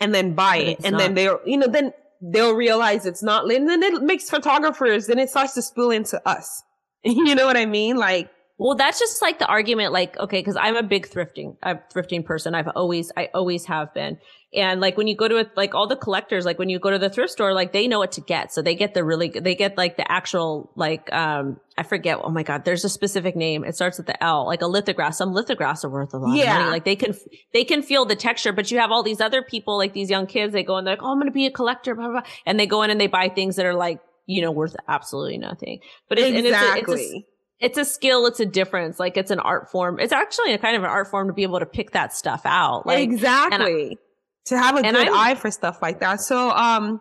[0.00, 0.80] and then buy but it.
[0.84, 0.98] And not.
[0.98, 5.18] then they'll, you know, then they'll realize it's not, and then it makes photographers, then
[5.18, 6.62] it starts to spill into us.
[7.04, 7.96] You know what I mean?
[7.96, 11.74] Like, well, that's just like the argument, like, okay, cause I'm a big thrifting, a
[11.94, 12.54] thrifting person.
[12.54, 14.18] I've always, I always have been.
[14.54, 16.90] And like when you go to it, like all the collectors, like when you go
[16.90, 18.54] to the thrift store, like they know what to get.
[18.54, 22.18] So they get the really, they get like the actual, like, um, I forget.
[22.22, 22.64] Oh my God.
[22.64, 23.62] There's a specific name.
[23.62, 25.14] It starts with the L, like a lithograph.
[25.14, 26.54] Some lithographs are worth a lot yeah.
[26.54, 26.70] of money.
[26.70, 27.14] Like they can,
[27.52, 30.26] they can feel the texture, but you have all these other people, like these young
[30.26, 32.20] kids, they go and they're like, Oh, I'm going to be a collector, blah, blah,
[32.20, 32.30] blah.
[32.46, 35.36] And they go in and they buy things that are like, you know, worth absolutely
[35.36, 35.80] nothing.
[36.08, 36.80] But it's, exactly.
[36.80, 38.26] it's, a, it's a, it's a skill.
[38.26, 39.00] It's a difference.
[39.00, 39.98] Like it's an art form.
[39.98, 42.42] It's actually a kind of an art form to be able to pick that stuff
[42.44, 42.86] out.
[42.86, 43.98] Like exactly
[44.46, 46.20] to have a good I'm, eye for stuff like that.
[46.20, 47.00] So, um,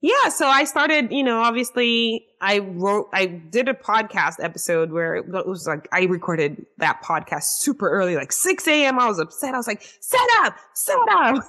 [0.00, 5.14] yeah, so I started, you know, obviously I wrote, I did a podcast episode where
[5.14, 8.98] it was like, I recorded that podcast super early, like 6 a.m.
[8.98, 9.54] I was upset.
[9.54, 11.44] I was like, set up, set up.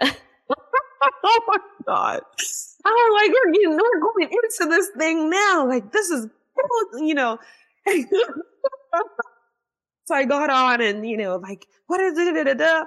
[0.02, 2.20] oh my God.
[2.84, 5.66] I was like, we're getting, we're going into this thing now.
[5.66, 6.26] Like, this is,
[7.00, 7.38] you know.
[10.04, 12.86] so I got on and, you know, like, what is it?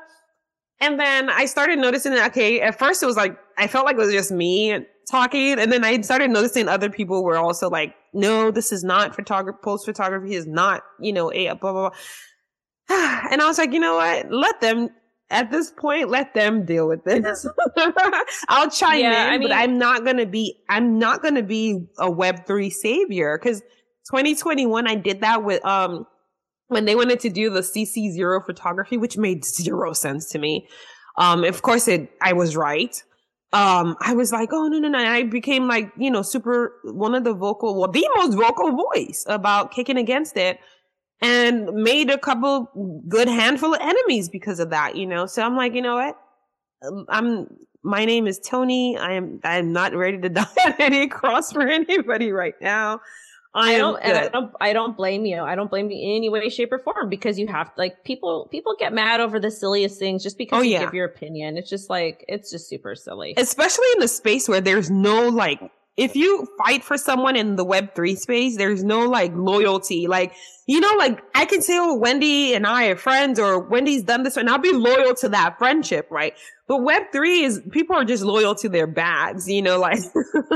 [0.82, 4.00] And then I started noticing okay, at first it was like, I felt like it
[4.00, 5.60] was just me talking.
[5.60, 9.60] And then I started noticing other people were also like, no, this is not photography,
[9.64, 11.98] post photography is not, you know, a blah, blah, blah.
[13.32, 14.32] And I was like, you know what?
[14.32, 14.90] Let them,
[15.30, 17.48] at this point, let them deal with this.
[18.48, 21.44] I'll chime yeah, in, I mean, but I'm not going to be, I'm not to
[21.44, 23.62] be a web3 savior because
[24.12, 26.06] 2021, I did that with, um,
[26.68, 30.68] when they wanted to do the CC zero photography, which made zero sense to me.
[31.18, 33.02] Um, of course it, I was right.
[33.54, 35.00] Um, I was like, oh, no, no, no.
[35.00, 39.26] I became like, you know, super, one of the vocal, well, the most vocal voice
[39.28, 40.60] about kicking against it
[41.22, 45.26] and made a couple good handful of enemies because of that, you know?
[45.26, 46.18] So I'm like, you know what?
[46.86, 48.98] Um, I'm, my name is Tony.
[48.98, 53.02] I am, I'm not ready to die on any cross for anybody right now.
[53.54, 55.42] I, I don't, and I don't, I don't blame you.
[55.42, 58.50] I don't blame you in any way, shape, or form because you have like people,
[58.52, 60.82] people get mad over the silliest things just because oh, you yeah.
[60.82, 61.58] give your opinion.
[61.58, 63.34] It's just like, it's just super silly.
[63.38, 67.64] Especially in a space where there's no like, if you fight for someone in the
[67.64, 70.08] web three space, there's no like loyalty.
[70.08, 70.34] Like,
[70.68, 74.24] you know, like I can say, oh, Wendy and I are friends or Wendy's done
[74.24, 76.34] this and I'll be loyal to that friendship, right?
[76.68, 80.00] But web three is people are just loyal to their bags, you know, like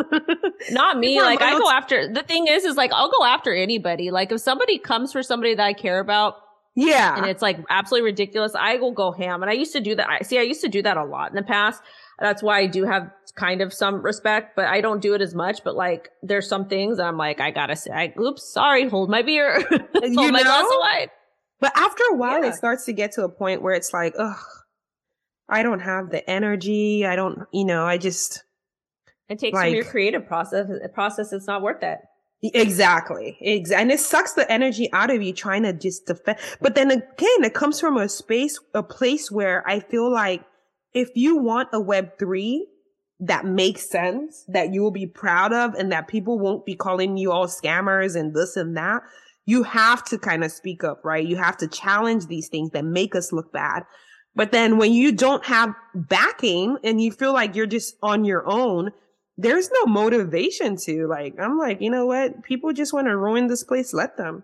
[0.72, 1.22] not me.
[1.22, 4.12] Like I go after the thing is, is like I'll go after anybody.
[4.12, 6.36] Like if somebody comes for somebody that I care about,
[6.76, 9.42] yeah, and it's like absolutely ridiculous, I will go ham.
[9.42, 10.10] And I used to do that.
[10.10, 11.82] I see, I used to do that a lot in the past.
[12.20, 15.34] That's why I do have kind of some respect, but I don't do it as
[15.34, 15.64] much.
[15.64, 19.22] But like, there's some things I'm like, I gotta say, I, oops, sorry, hold my
[19.22, 20.44] beer, hold you my know?
[20.44, 21.08] glass of wine.
[21.60, 22.50] But after a while, yeah.
[22.50, 24.38] it starts to get to a point where it's like, ugh,
[25.50, 27.06] I don't have the energy.
[27.06, 28.44] I don't, you know, I just.
[29.28, 30.68] It takes like, from your creative process.
[30.94, 32.00] Process, it's not worth it.
[32.42, 33.38] Exactly.
[33.42, 33.82] Exactly.
[33.82, 36.38] And it sucks the energy out of you trying to just defend.
[36.62, 40.44] But then again, it comes from a space, a place where I feel like
[40.94, 42.68] if you want a web three
[43.20, 47.18] that makes sense, that you will be proud of and that people won't be calling
[47.18, 49.02] you all scammers and this and that,
[49.46, 51.26] you have to kind of speak up, right?
[51.26, 53.84] You have to challenge these things that make us look bad.
[54.36, 58.48] But then when you don't have backing and you feel like you're just on your
[58.48, 58.92] own,
[59.38, 62.44] there's no motivation to like, I'm like, you know what?
[62.44, 63.94] People just want to ruin this place.
[63.94, 64.44] Let them.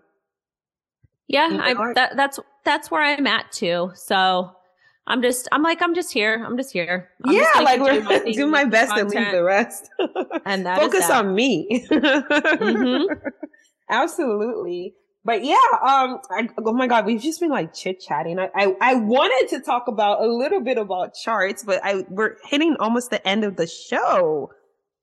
[1.28, 3.92] Yeah, you know, I, that, that's, that's where I'm at too.
[3.94, 4.52] So
[5.08, 6.44] I'm just, I'm like, I'm just here.
[6.44, 7.08] I'm just here.
[7.24, 9.14] I'm yeah, just like do my, do my best content.
[9.14, 9.90] and leave the rest.
[10.44, 11.86] and that focus on me.
[11.90, 13.12] mm-hmm.
[13.90, 14.94] Absolutely.
[15.24, 18.38] But yeah, um, I, oh my God, we've just been like chit chatting.
[18.38, 22.36] I, I, I, wanted to talk about a little bit about charts, but I, we're
[22.44, 24.52] hitting almost the end of the show.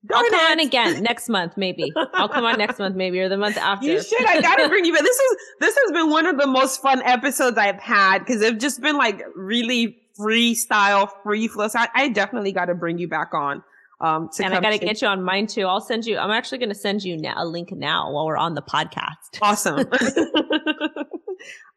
[0.05, 0.51] Darn I'll come it.
[0.51, 1.91] on again next month, maybe.
[2.13, 3.85] I'll come on next month, maybe, or the month after.
[3.85, 4.25] You should.
[4.25, 5.01] I gotta bring you back.
[5.03, 8.57] This is this has been one of the most fun episodes I've had because they've
[8.57, 11.67] just been like really freestyle, free flow.
[11.69, 13.63] So I, I definitely got to bring you back on.
[14.01, 15.65] Um, and I got to get you on mine too.
[15.65, 16.17] I'll send you.
[16.17, 19.39] I'm actually to send you now, a link now while we're on the podcast.
[19.41, 19.79] Awesome.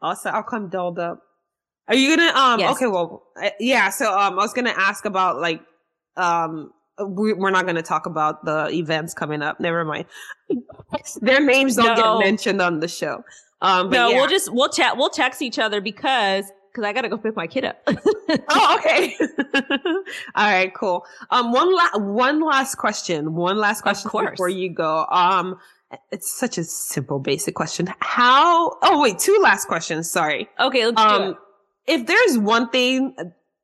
[0.03, 0.35] awesome.
[0.35, 1.23] I'll come dolled up.
[1.87, 2.33] Are you gonna?
[2.37, 2.59] Um.
[2.59, 2.75] Yes.
[2.75, 2.87] Okay.
[2.89, 3.23] Well.
[3.61, 3.91] Yeah.
[3.91, 5.61] So um, I was gonna ask about like
[6.17, 6.73] um
[7.05, 9.61] we, are not going to talk about the events coming up.
[9.61, 10.07] Never mind.
[11.21, 12.19] Their names don't no.
[12.19, 13.25] get mentioned on the show.
[13.63, 14.17] Um, no, yeah.
[14.17, 14.97] we'll just we'll chat.
[14.97, 17.81] We'll text each other because because I gotta go pick my kid up.
[17.89, 19.17] oh, okay.
[20.35, 21.07] All right, cool.
[21.31, 23.35] Um, one last one last question.
[23.35, 25.07] One last question before you go.
[25.11, 25.59] Um,
[26.11, 27.89] it's such a simple, basic question.
[28.01, 28.77] How?
[28.83, 30.11] Oh, wait, two last questions.
[30.11, 30.49] Sorry.
[30.61, 31.37] Okay, um.
[31.87, 33.15] If there's one thing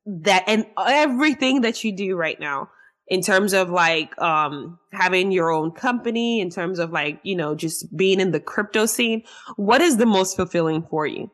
[0.06, 2.70] that and everything that you do right now
[3.08, 7.54] in terms of like um having your own company in terms of like you know
[7.54, 9.22] just being in the crypto scene
[9.56, 11.30] what is the most fulfilling for you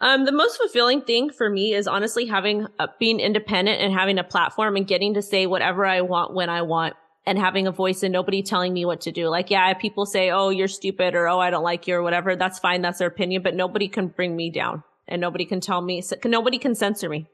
[0.00, 4.18] um, the most fulfilling thing for me is honestly having uh, being independent and having
[4.18, 6.94] a platform and getting to say whatever I want when I want
[7.26, 9.28] and having a voice and nobody telling me what to do.
[9.28, 12.36] Like, yeah, people say, "Oh, you're stupid," or "Oh, I don't like you," or whatever.
[12.36, 12.82] That's fine.
[12.82, 16.02] That's their opinion, but nobody can bring me down and nobody can tell me.
[16.24, 17.26] Nobody can censor me.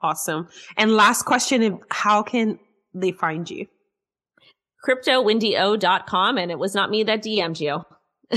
[0.00, 0.48] Awesome.
[0.76, 2.58] And last question: How can
[2.94, 3.66] they find you?
[4.86, 7.84] CryptoWendyO.com, and it was not me that DM'd you.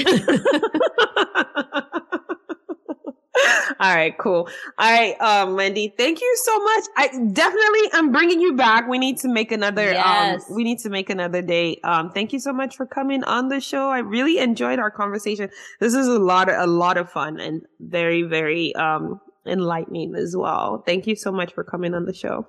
[3.80, 4.48] All right, cool.
[4.78, 6.84] All right, um, Wendy, thank you so much.
[6.98, 8.88] I definitely I'm bringing you back.
[8.88, 9.90] We need to make another.
[9.90, 10.50] Um, yes.
[10.50, 11.80] Um, we need to make another date.
[11.84, 13.90] Um, thank you so much for coming on the show.
[13.90, 15.50] I really enjoyed our conversation.
[15.80, 20.36] This is a lot of a lot of fun and very very um enlightening as
[20.36, 20.84] well.
[20.86, 22.48] Thank you so much for coming on the show.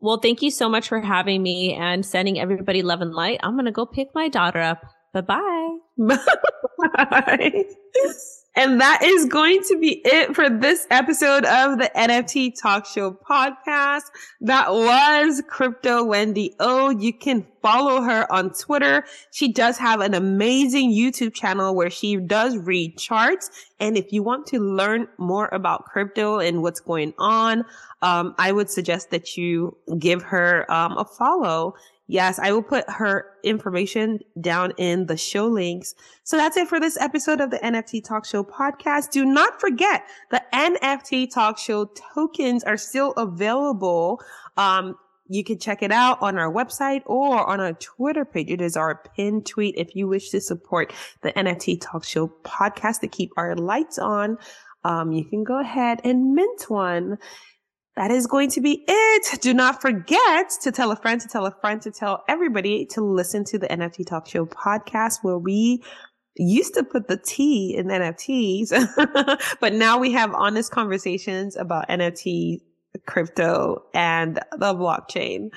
[0.00, 3.40] Well, thank you so much for having me and sending everybody love and light.
[3.42, 4.82] I'm gonna go pick my daughter up.
[5.14, 5.78] Bye-bye.
[6.94, 7.64] Bye.
[8.58, 13.10] And that is going to be it for this episode of the NFT Talk Show
[13.12, 14.04] podcast.
[14.40, 16.88] That was Crypto Wendy O.
[16.88, 19.04] You can follow her on Twitter.
[19.30, 23.50] She does have an amazing YouTube channel where she does read charts.
[23.78, 27.62] And if you want to learn more about crypto and what's going on,
[28.00, 31.74] um, I would suggest that you give her um, a follow.
[32.08, 35.94] Yes, I will put her information down in the show links.
[36.22, 39.10] So that's it for this episode of the NFT Talk Show podcast.
[39.10, 44.20] Do not forget the NFT Talk Show tokens are still available.
[44.56, 44.96] Um,
[45.28, 48.50] you can check it out on our website or on our Twitter page.
[48.50, 50.92] It is our pinned tweet if you wish to support
[51.22, 54.38] the NFT Talk Show podcast to keep our lights on.
[54.84, 57.18] Um, you can go ahead and mint one
[57.96, 59.40] that is going to be it.
[59.40, 63.00] Do not forget to tell a friend, to tell a friend, to tell everybody to
[63.00, 65.82] listen to the NFT Talk Show podcast where we
[66.36, 68.70] used to put the T in NFTs,
[69.60, 72.60] but now we have honest conversations about NFT,
[73.06, 75.50] crypto, and the blockchain.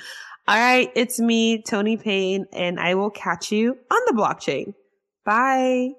[0.47, 0.89] All right.
[0.95, 4.73] It's me, Tony Payne, and I will catch you on the blockchain.
[5.25, 5.91] Bye.